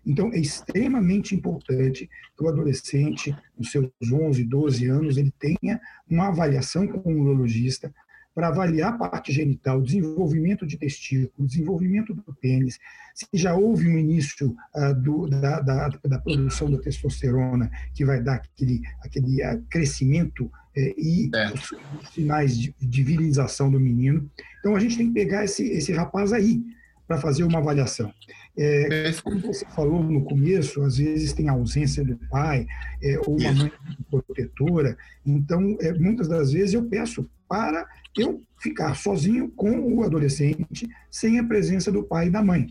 Então, 0.09 0.33
é 0.33 0.39
extremamente 0.39 1.35
importante 1.35 2.09
que 2.35 2.43
o 2.43 2.49
adolescente, 2.49 3.35
nos 3.55 3.71
seus 3.71 3.91
11, 4.11 4.43
12 4.43 4.87
anos, 4.87 5.17
ele 5.17 5.31
tenha 5.37 5.79
uma 6.09 6.29
avaliação 6.29 6.87
com 6.87 7.13
o 7.13 7.21
urologista 7.21 7.93
para 8.33 8.47
avaliar 8.47 8.93
a 8.93 8.97
parte 8.97 9.31
genital, 9.31 9.79
desenvolvimento 9.79 10.65
de 10.65 10.77
testículo, 10.77 11.47
desenvolvimento 11.47 12.15
do 12.15 12.33
pênis, 12.41 12.79
se 13.13 13.27
já 13.33 13.53
houve 13.53 13.87
um 13.87 13.99
início 13.99 14.55
uh, 14.75 14.95
do, 14.95 15.27
da, 15.27 15.59
da, 15.59 15.89
da, 15.89 16.19
produção 16.19 16.71
da 16.71 16.79
testosterona, 16.79 17.69
que 17.93 18.03
vai 18.03 18.19
dar 18.19 18.35
aquele, 18.35 18.81
aquele 19.03 19.45
uh, 19.45 19.61
crescimento 19.69 20.51
é, 20.75 20.95
e 20.97 21.29
é. 21.35 21.51
os 21.53 22.13
sinais 22.13 22.57
de, 22.57 22.73
de, 22.79 23.03
virilização 23.03 23.69
do 23.69 23.79
menino. 23.79 24.27
Então, 24.59 24.75
a 24.75 24.79
gente 24.79 24.97
tem 24.97 25.07
que 25.07 25.13
pegar 25.13 25.43
esse, 25.43 25.67
esse 25.69 25.91
rapaz 25.91 26.33
aí 26.33 26.63
para 27.09 27.17
fazer 27.17 27.43
uma 27.43 27.57
avaliação. 27.57 28.13
É, 28.55 29.11
como 29.23 29.39
você 29.39 29.65
falou 29.65 30.03
no 30.03 30.23
começo, 30.23 30.83
às 30.83 30.97
vezes 30.97 31.33
tem 31.33 31.49
ausência 31.49 32.05
do 32.05 32.15
pai 32.29 32.67
é, 33.01 33.19
ou 33.25 33.35
uma 33.35 33.51
mãe 33.51 33.71
protetora. 34.11 34.95
Então, 35.25 35.75
é, 35.81 35.91
muitas 35.91 36.27
das 36.27 36.51
vezes 36.51 36.75
eu 36.75 36.83
peço 36.83 37.27
para 37.47 37.87
eu 38.15 38.43
ficar 38.59 38.95
sozinho 38.95 39.49
com 39.49 39.71
o 39.71 40.03
adolescente 40.03 40.87
sem 41.09 41.39
a 41.39 41.43
presença 41.43 41.91
do 41.91 42.03
pai 42.03 42.27
e 42.27 42.29
da 42.29 42.43
mãe. 42.43 42.67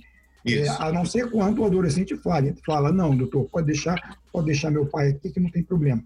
É, 0.46 0.68
a 0.68 0.92
não 0.92 1.04
ser 1.04 1.28
quando 1.30 1.58
o 1.58 1.64
adolescente 1.64 2.16
fala, 2.16 2.54
fala, 2.64 2.92
não, 2.92 3.16
doutor, 3.16 3.48
pode 3.50 3.66
deixar, 3.66 4.18
pode 4.32 4.46
deixar 4.46 4.70
meu 4.70 4.86
pai 4.86 5.08
aqui 5.08 5.30
que 5.30 5.40
não 5.40 5.50
tem 5.50 5.64
problema. 5.64 6.02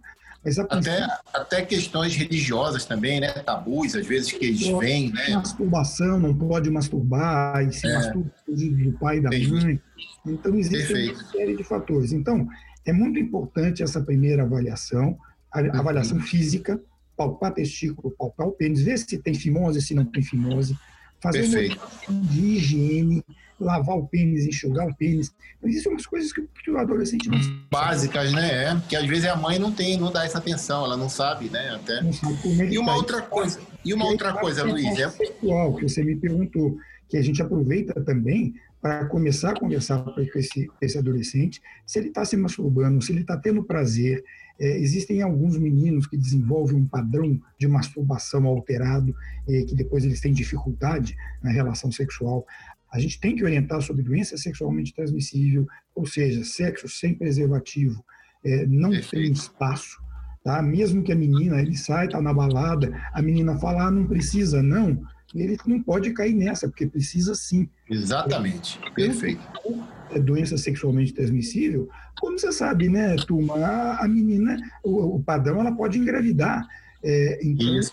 Até, 0.68 1.06
até 1.32 1.62
questões 1.62 2.16
religiosas 2.16 2.84
também, 2.84 3.20
né? 3.20 3.28
Tabus, 3.28 3.94
às 3.94 4.06
vezes, 4.06 4.32
que 4.32 4.44
eles 4.44 4.66
vêm, 4.66 5.12
né? 5.12 5.36
Masturbação, 5.36 6.18
não 6.18 6.34
pode 6.34 6.68
masturbar, 6.68 7.62
e 7.62 7.72
se 7.72 7.86
é. 7.86 7.94
masturba 7.94 8.30
do 8.48 8.92
pai 8.98 9.18
e 9.18 9.20
da 9.20 9.30
mãe. 9.30 9.80
Então, 10.26 10.54
existe 10.56 10.88
Perfeito. 10.88 11.20
uma 11.20 11.30
série 11.30 11.56
de 11.56 11.62
fatores. 11.62 12.12
Então, 12.12 12.48
é 12.84 12.92
muito 12.92 13.20
importante 13.20 13.82
essa 13.82 14.00
primeira 14.00 14.42
avaliação, 14.42 15.16
a 15.52 15.60
avaliação 15.78 16.18
física, 16.18 16.80
palpar 17.16 17.54
testículo, 17.54 18.14
palpar 18.18 18.48
o 18.48 18.52
pênis, 18.52 18.82
ver 18.82 18.98
se 18.98 19.18
tem 19.18 19.34
fimose, 19.34 19.80
se 19.80 19.94
não 19.94 20.04
tem 20.04 20.22
fimose, 20.22 20.76
fazer 21.22 21.40
Perfeito. 21.42 21.80
uma 22.08 22.20
de 22.22 22.40
higiene, 22.40 23.24
lavar 23.60 23.96
o 23.96 24.06
pênis, 24.06 24.44
enxugar 24.46 24.86
o 24.86 24.94
pênis. 24.94 25.32
Então, 25.56 25.70
existem 25.70 25.92
umas 25.92 26.04
coisas 26.04 26.32
que, 26.32 26.42
que 26.64 26.70
o 26.70 26.78
adolescente 26.78 27.28
não 27.28 27.38
Básicas, 27.70 28.30
sabe. 28.30 28.42
né? 28.42 28.64
É, 28.64 28.82
que 28.88 28.96
às 28.96 29.06
vezes 29.06 29.24
a 29.26 29.36
mãe 29.36 29.58
não 29.58 29.72
tem, 29.72 29.96
não 29.98 30.10
dá 30.10 30.24
essa 30.24 30.38
atenção, 30.38 30.84
ela 30.84 30.96
não 30.96 31.08
sabe, 31.08 31.48
né? 31.48 31.70
Até. 31.74 32.02
Não 32.02 32.12
sabe 32.12 32.36
como 32.42 32.62
e 32.62 32.78
uma 32.78 32.92
tá. 32.92 32.96
outra 32.96 33.22
coisa, 33.22 33.60
e 33.84 33.94
uma 33.94 34.06
outra 34.06 34.32
coisa, 34.32 34.64
Luiz. 34.64 34.98
É 34.98 35.08
sexual, 35.08 35.74
que 35.74 35.88
você 35.88 36.02
me 36.02 36.16
perguntou, 36.16 36.76
que 37.08 37.16
a 37.16 37.22
gente 37.22 37.40
aproveita 37.40 38.00
também 38.02 38.54
para 38.82 39.06
começar 39.06 39.52
a 39.52 39.60
conversar 39.60 40.02
com 40.02 40.20
esse, 40.20 40.68
esse 40.80 40.98
adolescente, 40.98 41.62
se 41.86 42.00
ele 42.00 42.08
está 42.08 42.24
se 42.24 42.36
masturbando, 42.36 43.00
se 43.00 43.12
ele 43.12 43.20
está 43.20 43.36
tendo 43.36 43.62
prazer. 43.62 44.24
É, 44.58 44.76
existem 44.76 45.22
alguns 45.22 45.56
meninos 45.56 46.06
que 46.06 46.16
desenvolvem 46.16 46.76
um 46.76 46.86
padrão 46.86 47.40
de 47.58 47.68
masturbação 47.68 48.44
alterado, 48.44 49.14
é, 49.48 49.62
que 49.62 49.76
depois 49.76 50.04
eles 50.04 50.20
têm 50.20 50.32
dificuldade 50.32 51.16
na 51.40 51.52
relação 51.52 51.92
sexual. 51.92 52.44
A 52.92 52.98
gente 52.98 53.20
tem 53.20 53.36
que 53.36 53.44
orientar 53.44 53.80
sobre 53.80 54.02
doença 54.02 54.36
sexualmente 54.36 54.92
transmissível, 54.92 55.64
ou 55.94 56.04
seja, 56.04 56.44
sexo 56.44 56.88
sem 56.88 57.14
preservativo, 57.14 58.04
é, 58.44 58.66
não 58.66 58.90
tem 59.00 59.30
espaço. 59.30 60.02
Tá? 60.42 60.60
Mesmo 60.60 61.04
que 61.04 61.12
a 61.12 61.16
menina 61.16 61.60
ele 61.62 61.76
sai, 61.76 62.06
está 62.06 62.20
na 62.20 62.34
balada, 62.34 62.92
a 63.12 63.22
menina 63.22 63.56
fala, 63.60 63.86
ah, 63.86 63.90
não 63.92 64.08
precisa, 64.08 64.60
não. 64.60 65.00
Ele 65.34 65.56
não 65.66 65.82
pode 65.82 66.12
cair 66.12 66.34
nessa, 66.34 66.68
porque 66.68 66.86
precisa 66.86 67.34
sim. 67.34 67.68
Exatamente. 67.92 68.78
Perfeito. 68.94 69.42
É 70.10 70.18
doença 70.18 70.58
sexualmente 70.58 71.14
transmissível, 71.14 71.88
como 72.20 72.38
você 72.38 72.52
sabe, 72.52 72.88
né, 72.88 73.16
turma? 73.16 73.56
A, 73.56 74.04
a 74.04 74.08
menina, 74.08 74.56
o, 74.84 75.16
o, 75.16 75.22
padrão, 75.22 75.60
ela 75.60 75.72
pode 75.72 75.98
engravidar. 75.98 76.66
É, 77.02 77.40
então, 77.42 77.78
Isso. 77.78 77.92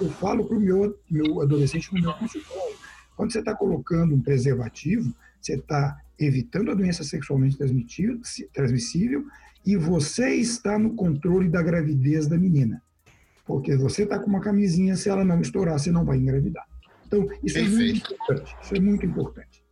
eu 0.00 0.10
falo 0.10 0.44
para 0.44 0.56
o 0.56 0.60
meu, 0.60 0.98
meu 1.10 1.40
adolescente 1.40 1.90
no 1.94 2.02
meu 2.02 2.12
consultório 2.12 2.76
Quando 3.16 3.32
você 3.32 3.38
está 3.38 3.54
colocando 3.54 4.14
um 4.14 4.20
preservativo, 4.20 5.14
você 5.40 5.54
está 5.54 5.98
evitando 6.18 6.70
a 6.70 6.74
doença 6.74 7.02
sexualmente 7.02 7.56
transmissível 7.56 9.24
e 9.64 9.76
você 9.76 10.34
está 10.34 10.78
no 10.78 10.94
controle 10.94 11.48
da 11.48 11.62
gravidez 11.62 12.26
da 12.26 12.36
menina. 12.36 12.82
Porque 13.46 13.76
você 13.76 14.02
está 14.02 14.18
com 14.18 14.28
uma 14.28 14.40
camisinha, 14.40 14.96
se 14.96 15.08
ela 15.08 15.24
não 15.24 15.40
estourar, 15.40 15.78
você 15.78 15.90
não 15.90 16.04
vai 16.04 16.18
engravidar. 16.18 16.66
Então, 17.12 17.28
isso 17.42 17.54
Perfeito. 17.54 17.64
é 17.64 17.68
muito 17.68 18.12
importante. 18.14 18.56
Isso 18.62 18.74
é 18.74 18.80
muito 18.80 19.06
importante. 19.06 19.64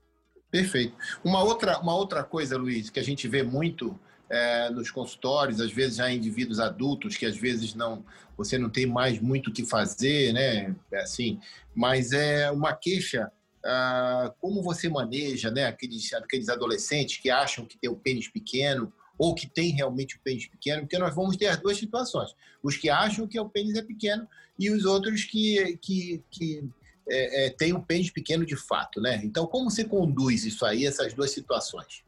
Perfeito. 0.50 0.94
Uma 1.24 1.42
outra, 1.42 1.78
uma 1.78 1.94
outra 1.94 2.22
coisa, 2.22 2.58
Luiz, 2.58 2.90
que 2.90 3.00
a 3.00 3.02
gente 3.02 3.26
vê 3.26 3.42
muito 3.42 3.98
é, 4.28 4.68
nos 4.70 4.90
consultórios, 4.90 5.60
às 5.60 5.72
vezes 5.72 5.96
já 5.96 6.10
indivíduos 6.12 6.60
adultos, 6.60 7.16
que 7.16 7.24
às 7.24 7.36
vezes 7.36 7.74
não 7.74 8.04
você 8.36 8.56
não 8.56 8.70
tem 8.70 8.86
mais 8.86 9.20
muito 9.20 9.50
o 9.50 9.52
que 9.52 9.66
fazer, 9.66 10.32
né? 10.32 10.74
É 10.92 11.00
assim, 11.00 11.38
mas 11.74 12.12
é 12.12 12.50
uma 12.50 12.72
queixa. 12.74 13.30
Ah, 13.62 14.32
como 14.40 14.62
você 14.62 14.88
maneja 14.88 15.50
né, 15.50 15.66
aqueles, 15.66 16.10
aqueles 16.14 16.48
adolescentes 16.48 17.18
que 17.18 17.28
acham 17.28 17.66
que 17.66 17.76
tem 17.76 17.90
o 17.90 17.96
pênis 17.96 18.26
pequeno 18.26 18.90
ou 19.18 19.34
que 19.34 19.46
tem 19.46 19.72
realmente 19.72 20.16
o 20.16 20.20
pênis 20.20 20.46
pequeno, 20.46 20.80
porque 20.80 20.96
nós 20.96 21.14
vamos 21.14 21.36
ter 21.36 21.48
as 21.48 21.58
duas 21.58 21.76
situações. 21.76 22.34
Os 22.62 22.78
que 22.78 22.88
acham 22.88 23.26
que 23.26 23.38
o 23.38 23.50
pênis 23.50 23.74
é 23.76 23.82
pequeno 23.82 24.26
e 24.58 24.70
os 24.70 24.86
outros 24.86 25.24
que, 25.24 25.78
que, 25.82 26.24
que 26.30 26.64
é, 27.10 27.46
é, 27.46 27.50
tem 27.50 27.72
um 27.72 27.80
pênis 27.80 28.10
pequeno 28.10 28.46
de 28.46 28.56
fato, 28.56 29.00
né? 29.00 29.20
Então, 29.24 29.46
como 29.46 29.70
você 29.70 29.84
conduz 29.84 30.44
isso 30.44 30.64
aí, 30.64 30.86
essas 30.86 31.12
duas 31.12 31.32
situações? 31.32 32.04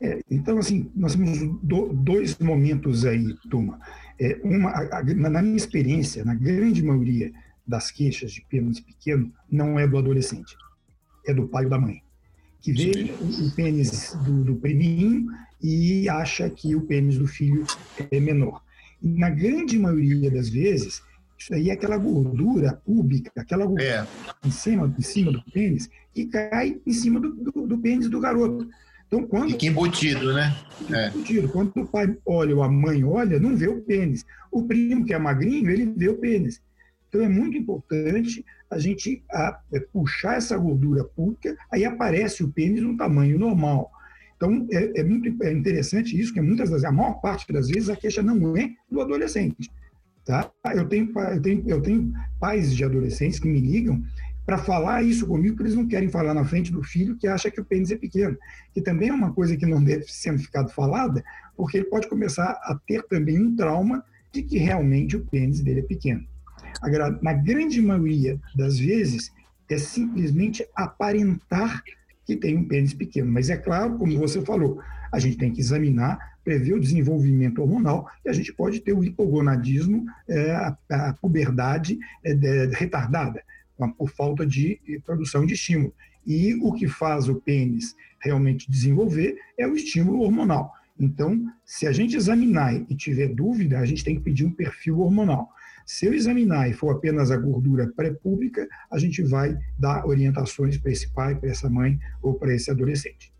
É, 0.00 0.20
então, 0.30 0.58
assim, 0.58 0.90
nós 0.94 1.14
temos 1.14 1.38
do, 1.62 1.92
dois 1.92 2.36
momentos 2.38 3.04
aí, 3.04 3.34
turma. 3.48 3.78
É, 4.18 4.38
uma, 4.42 4.70
a, 4.70 4.98
a, 4.98 5.02
na 5.02 5.40
minha 5.40 5.56
experiência, 5.56 6.24
na 6.24 6.34
grande 6.34 6.82
maioria 6.82 7.32
das 7.66 7.90
queixas 7.90 8.32
de 8.32 8.44
pênis 8.48 8.80
pequeno, 8.80 9.32
não 9.50 9.78
é 9.78 9.86
do 9.86 9.96
adolescente, 9.96 10.56
é 11.26 11.32
do 11.32 11.48
pai 11.48 11.64
ou 11.64 11.70
da 11.70 11.78
mãe, 11.78 12.02
que 12.60 12.72
vê 12.72 13.14
o, 13.20 13.46
o 13.46 13.50
pênis 13.52 14.14
do, 14.24 14.44
do 14.44 14.56
priminho 14.56 15.26
e 15.62 16.08
acha 16.08 16.50
que 16.50 16.74
o 16.74 16.82
pênis 16.82 17.16
do 17.16 17.26
filho 17.26 17.64
é 18.10 18.20
menor. 18.20 18.62
E 19.00 19.08
na 19.08 19.30
grande 19.30 19.78
maioria 19.78 20.30
das 20.30 20.48
vezes, 20.48 21.02
isso 21.38 21.52
aí 21.54 21.70
é 21.70 21.72
aquela 21.72 21.96
gordura 21.96 22.80
pública, 22.84 23.30
aquela 23.36 23.66
gordura 23.66 24.06
é. 24.42 24.46
em, 24.46 24.50
cima, 24.50 24.94
em 24.98 25.02
cima 25.02 25.32
do 25.32 25.42
pênis, 25.50 25.88
que 26.12 26.26
cai 26.26 26.80
em 26.86 26.92
cima 26.92 27.20
do, 27.20 27.34
do, 27.34 27.66
do 27.66 27.78
pênis 27.78 28.08
do 28.08 28.20
garoto. 28.20 28.68
Então, 29.06 29.26
quando. 29.26 29.50
Fica 29.50 29.66
embutido, 29.66 30.32
né? 30.32 30.54
É. 30.90 31.08
Embutido. 31.08 31.48
Quando 31.48 31.72
o 31.76 31.86
pai 31.86 32.16
olha 32.26 32.56
ou 32.56 32.62
a 32.62 32.68
mãe 32.68 33.04
olha, 33.04 33.38
não 33.38 33.56
vê 33.56 33.68
o 33.68 33.80
pênis. 33.82 34.24
O 34.50 34.62
primo, 34.64 35.04
que 35.04 35.12
é 35.12 35.18
magrinho, 35.18 35.70
ele 35.70 35.92
vê 35.96 36.08
o 36.08 36.18
pênis. 36.18 36.60
Então, 37.08 37.22
é 37.22 37.28
muito 37.28 37.56
importante 37.56 38.44
a 38.70 38.78
gente 38.78 39.22
a, 39.30 39.60
é, 39.72 39.80
puxar 39.80 40.36
essa 40.36 40.56
gordura 40.56 41.04
pública, 41.04 41.56
aí 41.70 41.84
aparece 41.84 42.42
o 42.42 42.50
pênis 42.50 42.82
no 42.82 42.96
tamanho 42.96 43.38
normal. 43.38 43.90
Então, 44.36 44.66
é, 44.70 45.00
é 45.00 45.04
muito 45.04 45.42
é 45.44 45.52
interessante 45.52 46.18
isso, 46.18 46.34
que 46.34 46.40
muitas 46.40 46.70
das, 46.70 46.84
a 46.84 46.90
maior 46.90 47.20
parte 47.20 47.52
das 47.52 47.68
vezes 47.68 47.88
a 47.88 47.96
queixa 47.96 48.22
não 48.22 48.56
é 48.56 48.70
do 48.90 49.00
adolescente. 49.00 49.70
Tá? 50.24 50.50
Eu, 50.74 50.88
tenho, 50.88 51.12
eu, 51.16 51.42
tenho, 51.42 51.64
eu 51.66 51.82
tenho 51.82 52.12
pais 52.40 52.74
de 52.74 52.82
adolescentes 52.84 53.38
que 53.38 53.48
me 53.48 53.60
ligam 53.60 54.02
para 54.46 54.58
falar 54.58 55.02
isso 55.02 55.26
comigo, 55.26 55.54
porque 55.54 55.68
eles 55.68 55.76
não 55.76 55.86
querem 55.86 56.08
falar 56.08 56.34
na 56.34 56.44
frente 56.44 56.70
do 56.70 56.82
filho 56.82 57.16
que 57.16 57.26
acha 57.26 57.50
que 57.50 57.60
o 57.60 57.64
pênis 57.64 57.90
é 57.90 57.96
pequeno, 57.96 58.36
que 58.72 58.80
também 58.80 59.08
é 59.08 59.12
uma 59.12 59.32
coisa 59.32 59.56
que 59.56 59.66
não 59.66 59.82
deve 59.82 60.04
ser 60.06 60.38
ficado 60.38 60.70
falada, 60.70 61.24
porque 61.56 61.78
ele 61.78 61.86
pode 61.86 62.08
começar 62.08 62.50
a 62.50 62.78
ter 62.86 63.02
também 63.04 63.38
um 63.38 63.56
trauma 63.56 64.04
de 64.32 64.42
que 64.42 64.58
realmente 64.58 65.16
o 65.16 65.24
pênis 65.24 65.60
dele 65.60 65.80
é 65.80 65.84
pequeno. 65.84 66.24
Na 67.22 67.32
grande 67.32 67.80
maioria 67.80 68.38
das 68.54 68.78
vezes, 68.78 69.32
é 69.68 69.78
simplesmente 69.78 70.66
aparentar 70.74 71.82
que 72.26 72.36
tem 72.36 72.56
um 72.56 72.66
pênis 72.66 72.94
pequeno. 72.94 73.30
Mas 73.30 73.50
é 73.50 73.56
claro, 73.56 73.96
como 73.98 74.18
você 74.18 74.40
falou, 74.42 74.80
a 75.12 75.18
gente 75.18 75.36
tem 75.36 75.52
que 75.52 75.60
examinar, 75.60 76.33
prever 76.44 76.74
o 76.74 76.80
desenvolvimento 76.80 77.62
hormonal 77.62 78.06
e 78.24 78.28
a 78.28 78.32
gente 78.32 78.52
pode 78.52 78.80
ter 78.80 78.92
o 78.92 79.02
hipogonadismo, 79.02 80.04
é, 80.28 80.52
a, 80.52 80.76
a, 80.90 81.12
puberdade 81.14 81.98
é, 82.22 82.34
de, 82.34 82.66
retardada, 82.66 83.42
por 83.96 84.10
falta 84.10 84.46
de 84.46 84.78
produção 85.04 85.44
de 85.46 85.54
estímulo. 85.54 85.92
E 86.26 86.54
o 86.62 86.72
que 86.72 86.86
faz 86.86 87.28
o 87.28 87.36
pênis 87.36 87.96
realmente 88.20 88.70
desenvolver 88.70 89.36
é 89.58 89.66
o 89.66 89.74
estímulo 89.74 90.20
hormonal. 90.20 90.72
Então, 90.98 91.44
se 91.64 91.86
a 91.86 91.92
gente 91.92 92.16
examinar 92.16 92.74
e 92.74 92.94
tiver 92.94 93.28
dúvida, 93.28 93.80
a 93.80 93.86
gente 93.86 94.04
tem 94.04 94.14
que 94.14 94.22
pedir 94.22 94.44
um 94.44 94.52
perfil 94.52 95.00
hormonal. 95.00 95.48
Se 95.84 96.06
eu 96.06 96.14
examinar 96.14 96.70
e 96.70 96.72
for 96.72 96.90
apenas 96.90 97.30
a 97.30 97.36
gordura 97.36 97.92
pré-pública, 97.94 98.66
a 98.90 98.98
gente 98.98 99.22
vai 99.22 99.58
dar 99.78 100.06
orientações 100.06 100.78
para 100.78 100.90
esse 100.90 101.12
pai, 101.12 101.34
para 101.34 101.50
essa 101.50 101.68
mãe 101.68 101.98
ou 102.22 102.34
para 102.34 102.54
esse 102.54 102.70
adolescente. 102.70 103.34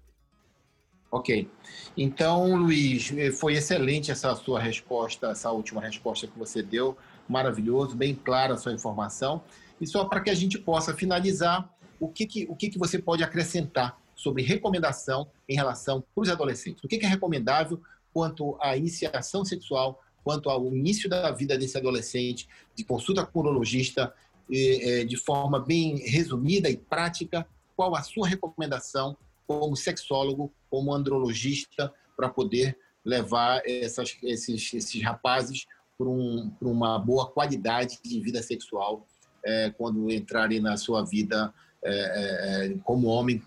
Ok. 1.14 1.48
Então, 1.96 2.56
Luiz, 2.56 3.12
foi 3.38 3.54
excelente 3.54 4.10
essa 4.10 4.34
sua 4.34 4.58
resposta, 4.58 5.28
essa 5.28 5.48
última 5.52 5.80
resposta 5.80 6.26
que 6.26 6.36
você 6.36 6.60
deu. 6.60 6.96
Maravilhoso, 7.28 7.94
bem 7.94 8.16
clara 8.16 8.54
a 8.54 8.56
sua 8.56 8.72
informação. 8.72 9.40
E 9.80 9.86
só 9.86 10.04
para 10.06 10.20
que 10.20 10.28
a 10.28 10.34
gente 10.34 10.58
possa 10.58 10.92
finalizar, 10.92 11.72
o 12.00 12.08
que, 12.08 12.26
que, 12.26 12.46
o 12.50 12.56
que, 12.56 12.68
que 12.68 12.80
você 12.80 12.98
pode 12.98 13.22
acrescentar 13.22 13.96
sobre 14.12 14.42
recomendação 14.42 15.30
em 15.48 15.54
relação 15.54 16.02
para 16.12 16.22
os 16.22 16.28
adolescentes? 16.28 16.82
O 16.82 16.88
que, 16.88 16.98
que 16.98 17.06
é 17.06 17.08
recomendável 17.08 17.80
quanto 18.12 18.58
à 18.60 18.76
iniciação 18.76 19.44
sexual 19.44 20.00
quanto 20.24 20.48
ao 20.48 20.66
início 20.74 21.08
da 21.08 21.30
vida 21.30 21.56
desse 21.56 21.76
adolescente, 21.76 22.48
de 22.74 22.82
consulta 22.82 23.26
com 23.26 23.38
o 23.38 23.42
urologista, 23.42 24.12
é, 24.50 25.04
de 25.04 25.18
forma 25.18 25.60
bem 25.60 25.98
resumida 25.98 26.68
e 26.70 26.76
prática, 26.78 27.46
qual 27.76 27.94
a 27.94 28.02
sua 28.02 28.26
recomendação 28.26 29.16
como 29.46 29.76
sexólogo, 29.76 30.52
como 30.70 30.92
andrologista, 30.92 31.92
para 32.16 32.28
poder 32.28 32.76
levar 33.04 33.60
essas, 33.66 34.16
esses, 34.22 34.72
esses 34.72 35.02
rapazes 35.02 35.66
para 35.98 36.08
um, 36.08 36.50
uma 36.60 36.98
boa 36.98 37.30
qualidade 37.30 37.98
de 38.02 38.20
vida 38.20 38.42
sexual 38.42 39.06
é, 39.44 39.70
quando 39.76 40.10
entrarem 40.10 40.60
na 40.60 40.76
sua 40.76 41.04
vida 41.04 41.52
é, 41.84 42.66
é, 42.66 42.74
como 42.82 43.08
homem 43.08 43.42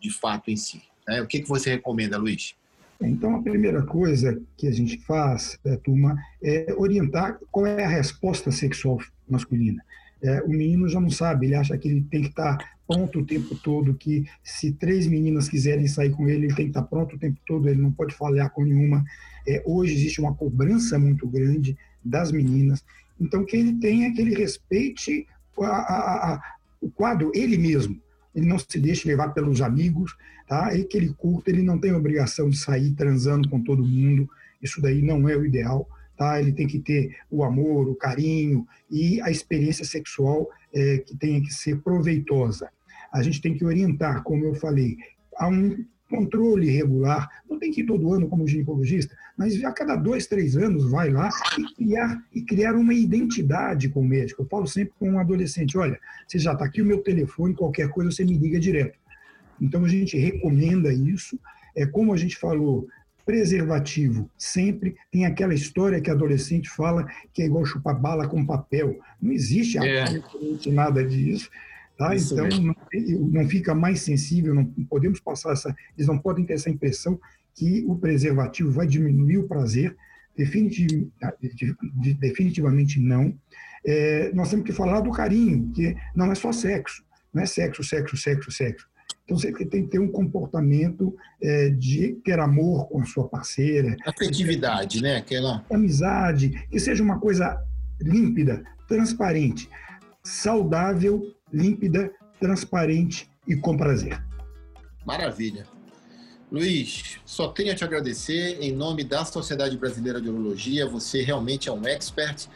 de 0.00 0.10
fato 0.10 0.50
em 0.50 0.56
si. 0.56 0.82
Né? 1.06 1.20
O 1.20 1.26
que, 1.26 1.40
que 1.40 1.48
você 1.48 1.70
recomenda, 1.70 2.16
Luiz? 2.16 2.54
Então, 3.00 3.36
a 3.36 3.42
primeira 3.42 3.82
coisa 3.82 4.40
que 4.56 4.66
a 4.66 4.70
gente 4.70 4.98
faz, 4.98 5.58
é, 5.64 5.76
turma, 5.76 6.16
é 6.42 6.72
orientar 6.76 7.38
qual 7.50 7.66
é 7.66 7.84
a 7.84 7.88
resposta 7.88 8.50
sexual 8.50 8.98
masculina. 9.28 9.84
É, 10.22 10.40
o 10.42 10.48
menino 10.48 10.88
já 10.88 11.00
não 11.00 11.10
sabe, 11.10 11.46
ele 11.46 11.56
acha 11.56 11.76
que 11.76 11.88
ele 11.88 12.02
tem 12.02 12.22
que 12.22 12.28
estar 12.28 12.58
pronto 12.92 13.20
o 13.20 13.26
tempo 13.26 13.54
todo, 13.54 13.94
que 13.94 14.24
se 14.42 14.72
três 14.72 15.06
meninas 15.06 15.48
quiserem 15.48 15.86
sair 15.86 16.10
com 16.10 16.28
ele, 16.28 16.46
ele 16.46 16.54
tem 16.54 16.66
que 16.66 16.70
estar 16.70 16.82
pronto 16.82 17.16
o 17.16 17.18
tempo 17.18 17.40
todo, 17.46 17.68
ele 17.68 17.80
não 17.80 17.92
pode 17.92 18.14
falhar 18.14 18.50
com 18.50 18.64
nenhuma. 18.64 19.04
É, 19.46 19.62
hoje 19.66 19.94
existe 19.94 20.20
uma 20.20 20.34
cobrança 20.34 20.98
muito 20.98 21.26
grande 21.26 21.76
das 22.04 22.32
meninas, 22.32 22.84
então 23.20 23.44
que 23.44 23.56
ele 23.56 23.74
tenha, 23.74 24.12
que 24.12 24.20
ele 24.20 24.34
respeite 24.34 25.26
a, 25.60 25.66
a, 25.66 26.34
a, 26.34 26.42
o 26.80 26.90
quadro, 26.90 27.30
ele 27.34 27.56
mesmo 27.56 28.00
ele 28.34 28.46
não 28.46 28.58
se 28.58 28.78
deixe 28.78 29.06
levar 29.06 29.28
pelos 29.28 29.60
amigos, 29.60 30.16
tá? 30.48 30.74
E 30.76 30.84
que 30.84 30.96
ele 30.96 31.12
curta, 31.14 31.50
ele 31.50 31.62
não 31.62 31.78
tem 31.78 31.92
obrigação 31.92 32.48
de 32.48 32.56
sair 32.56 32.92
transando 32.92 33.48
com 33.48 33.62
todo 33.62 33.84
mundo, 33.84 34.28
isso 34.62 34.80
daí 34.80 35.02
não 35.02 35.28
é 35.28 35.36
o 35.36 35.44
ideal, 35.44 35.88
tá? 36.16 36.40
Ele 36.40 36.52
tem 36.52 36.66
que 36.66 36.78
ter 36.78 37.16
o 37.30 37.44
amor, 37.44 37.88
o 37.88 37.94
carinho 37.94 38.66
e 38.90 39.20
a 39.20 39.30
experiência 39.30 39.84
sexual 39.84 40.48
é, 40.72 40.98
que 40.98 41.16
tenha 41.16 41.40
que 41.40 41.52
ser 41.52 41.80
proveitosa. 41.80 42.70
A 43.12 43.22
gente 43.22 43.40
tem 43.40 43.54
que 43.54 43.64
orientar, 43.64 44.22
como 44.22 44.44
eu 44.44 44.54
falei, 44.54 44.96
a 45.36 45.48
um 45.48 45.84
controle 46.08 46.70
regular, 46.70 47.28
não 47.48 47.58
tem 47.58 47.70
que 47.70 47.80
ir 47.80 47.86
todo 47.86 48.12
ano 48.12 48.28
como 48.28 48.46
ginecologista, 48.46 49.16
mas 49.36 49.62
a 49.64 49.72
cada 49.72 49.96
dois, 49.96 50.26
três 50.26 50.56
anos 50.56 50.90
vai 50.90 51.10
lá 51.10 51.30
e 51.58 51.74
criar, 51.74 52.22
e 52.34 52.42
criar 52.42 52.74
uma 52.74 52.92
identidade 52.92 53.88
com 53.88 54.00
o 54.00 54.06
médico. 54.06 54.42
Eu 54.42 54.46
falo 54.46 54.66
sempre 54.66 54.92
com 54.98 55.10
um 55.10 55.18
adolescente, 55.18 55.78
olha, 55.78 55.98
você 56.26 56.38
já 56.38 56.52
está 56.52 56.66
aqui 56.66 56.82
o 56.82 56.86
meu 56.86 56.98
telefone, 56.98 57.54
qualquer 57.54 57.88
coisa 57.88 58.10
você 58.10 58.24
me 58.24 58.36
liga 58.36 58.60
direto. 58.60 58.98
Então 59.60 59.84
a 59.84 59.88
gente 59.88 60.18
recomenda 60.18 60.92
isso. 60.92 61.38
É 61.74 61.86
como 61.86 62.12
a 62.12 62.16
gente 62.16 62.36
falou, 62.36 62.86
preservativo 63.24 64.28
sempre 64.36 64.96
tem 65.10 65.24
aquela 65.24 65.54
história 65.54 66.00
que 66.00 66.10
adolescente 66.10 66.68
fala 66.68 67.06
que 67.32 67.42
é 67.42 67.46
igual 67.46 67.64
chupar 67.64 67.98
bala 67.98 68.28
com 68.28 68.44
papel. 68.44 68.98
Não 69.20 69.32
existe 69.32 69.78
é. 69.78 70.02
absolutamente 70.02 70.70
nada 70.70 71.04
disso. 71.04 71.48
Tá? 72.02 72.16
Então, 72.16 72.48
não, 72.48 72.74
não, 73.30 73.48
fica 73.48 73.74
mais 73.74 74.00
sensível, 74.00 74.54
não 74.54 74.64
podemos 74.88 75.20
passar 75.20 75.52
essa. 75.52 75.74
Eles 75.96 76.08
não 76.08 76.18
podem 76.18 76.44
ter 76.44 76.54
essa 76.54 76.68
impressão 76.68 77.20
que 77.54 77.84
o 77.86 77.96
preservativo 77.96 78.70
vai 78.70 78.86
diminuir 78.86 79.38
o 79.38 79.48
prazer. 79.48 79.96
Definitiv, 80.36 81.08
definitivamente 82.18 82.98
não. 82.98 83.36
É, 83.84 84.32
nós 84.32 84.50
temos 84.50 84.64
que 84.64 84.72
falar 84.72 85.00
do 85.00 85.10
carinho, 85.10 85.70
que 85.74 85.94
não 86.14 86.32
é 86.32 86.34
só 86.34 86.50
sexo, 86.52 87.04
não 87.32 87.42
é 87.42 87.46
sexo, 87.46 87.84
sexo, 87.84 88.16
sexo, 88.16 88.50
sexo. 88.50 88.88
Então 89.24 89.38
você 89.38 89.52
tem 89.52 89.84
que 89.84 89.90
ter 89.90 89.98
um 89.98 90.08
comportamento 90.08 91.14
é, 91.40 91.70
de 91.70 92.14
ter 92.24 92.40
amor 92.40 92.88
com 92.88 93.00
a 93.00 93.04
sua 93.04 93.28
parceira. 93.28 93.96
Afetividade, 94.06 95.00
né? 95.00 95.18
Aquela... 95.18 95.64
Amizade, 95.70 96.66
que 96.70 96.80
seja 96.80 97.02
uma 97.02 97.20
coisa 97.20 97.62
límpida, 98.00 98.64
transparente, 98.88 99.68
saudável 100.24 101.34
límpida, 101.52 102.12
transparente 102.40 103.30
e 103.46 103.56
com 103.56 103.76
prazer. 103.76 104.22
Maravilha. 105.04 105.66
Luiz, 106.50 107.18
só 107.24 107.48
tenho 107.48 107.72
a 107.72 107.74
te 107.74 107.82
agradecer 107.82 108.58
em 108.60 108.72
nome 108.72 109.04
da 109.04 109.24
Sociedade 109.24 109.76
Brasileira 109.76 110.20
de 110.20 110.28
Urologia. 110.28 110.86
Você 110.86 111.22
realmente 111.22 111.68
é 111.68 111.72
um 111.72 111.86
expert 111.86 112.46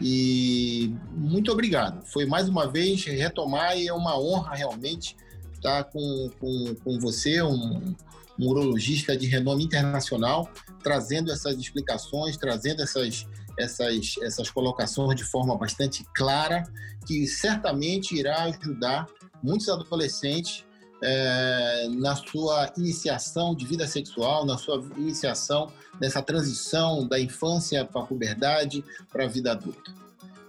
e 0.00 0.92
muito 1.12 1.52
obrigado. 1.52 2.04
Foi 2.06 2.26
mais 2.26 2.48
uma 2.48 2.66
vez 2.66 3.04
retomar 3.04 3.78
e 3.78 3.86
é 3.86 3.92
uma 3.92 4.18
honra 4.18 4.56
realmente 4.56 5.16
estar 5.52 5.84
com, 5.84 6.30
com, 6.40 6.74
com 6.82 6.98
você, 6.98 7.42
um, 7.42 7.94
um 8.38 8.48
urologista 8.48 9.16
de 9.16 9.26
renome 9.26 9.64
internacional, 9.64 10.50
trazendo 10.82 11.30
essas 11.30 11.56
explicações, 11.56 12.36
trazendo 12.36 12.82
essas, 12.82 13.26
essas, 13.58 14.16
essas 14.22 14.50
colocações 14.50 15.16
de 15.16 15.24
forma 15.24 15.56
bastante 15.56 16.04
clara, 16.14 16.64
que 17.06 17.26
certamente 17.26 18.16
irá 18.16 18.44
ajudar 18.44 19.06
muitos 19.42 19.68
adolescentes 19.68 20.64
é, 21.02 21.88
na 21.90 22.16
sua 22.16 22.72
iniciação 22.76 23.54
de 23.54 23.66
vida 23.66 23.86
sexual, 23.86 24.46
na 24.46 24.56
sua 24.56 24.82
iniciação 24.96 25.70
dessa 26.00 26.22
transição 26.22 27.06
da 27.06 27.20
infância 27.20 27.84
para 27.84 28.02
a 28.02 28.06
puberdade 28.06 28.82
para 29.12 29.24
a 29.24 29.28
vida 29.28 29.52
adulta. 29.52 29.92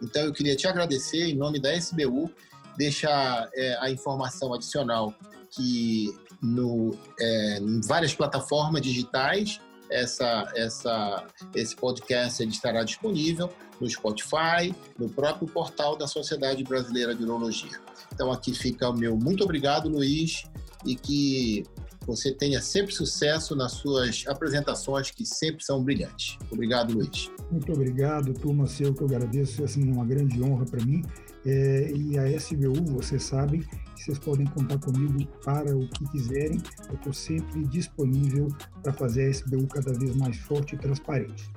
Então, 0.01 0.23
eu 0.23 0.33
queria 0.33 0.55
te 0.55 0.67
agradecer 0.67 1.29
em 1.29 1.35
nome 1.35 1.59
da 1.59 1.73
SBU, 1.75 2.31
deixar 2.77 3.49
é, 3.53 3.77
a 3.79 3.89
informação 3.89 4.53
adicional 4.53 5.13
que 5.49 6.13
no, 6.41 6.97
é, 7.19 7.57
em 7.59 7.81
várias 7.81 8.13
plataformas 8.13 8.81
digitais 8.81 9.59
essa, 9.89 10.51
essa, 10.55 11.27
esse 11.53 11.75
podcast 11.75 12.43
estará 12.47 12.83
disponível 12.83 13.49
no 13.79 13.89
Spotify, 13.89 14.73
no 14.97 15.09
próprio 15.09 15.47
portal 15.47 15.97
da 15.97 16.07
Sociedade 16.07 16.63
Brasileira 16.63 17.13
de 17.13 17.23
Urologia. 17.23 17.79
Então 18.13 18.31
aqui 18.31 18.53
fica 18.53 18.89
o 18.89 18.97
meu 18.97 19.17
muito 19.17 19.43
obrigado, 19.43 19.89
Luiz, 19.89 20.43
e 20.85 20.95
que 20.95 21.63
você 22.05 22.31
tenha 22.31 22.61
sempre 22.61 22.93
sucesso 22.93 23.55
nas 23.55 23.73
suas 23.73 24.23
apresentações, 24.27 25.09
que 25.09 25.25
sempre 25.25 25.63
são 25.63 25.83
brilhantes. 25.83 26.37
Obrigado, 26.51 26.93
Luiz. 26.93 27.31
Muito 27.51 27.71
obrigado, 27.71 28.33
turma 28.33 28.67
seu, 28.67 28.93
que 28.93 29.01
eu 29.01 29.07
agradeço, 29.07 29.61
é 29.61 29.65
assim, 29.65 29.91
uma 29.91 30.05
grande 30.05 30.41
honra 30.41 30.65
para 30.65 30.85
mim. 30.85 31.03
É, 31.45 31.91
e 31.91 32.17
a 32.17 32.27
SBU, 32.29 32.93
vocês 32.93 33.23
sabem, 33.23 33.63
vocês 34.03 34.19
podem 34.19 34.45
contar 34.47 34.77
comigo 34.79 35.25
para 35.43 35.75
o 35.75 35.87
que 35.87 36.09
quiserem. 36.09 36.61
Eu 36.89 36.95
estou 36.95 37.13
sempre 37.13 37.63
disponível 37.67 38.47
para 38.83 38.93
fazer 38.93 39.25
a 39.25 39.29
SBU 39.29 39.67
cada 39.67 39.93
vez 39.93 40.15
mais 40.15 40.37
forte 40.37 40.75
e 40.75 40.77
transparente. 40.77 41.49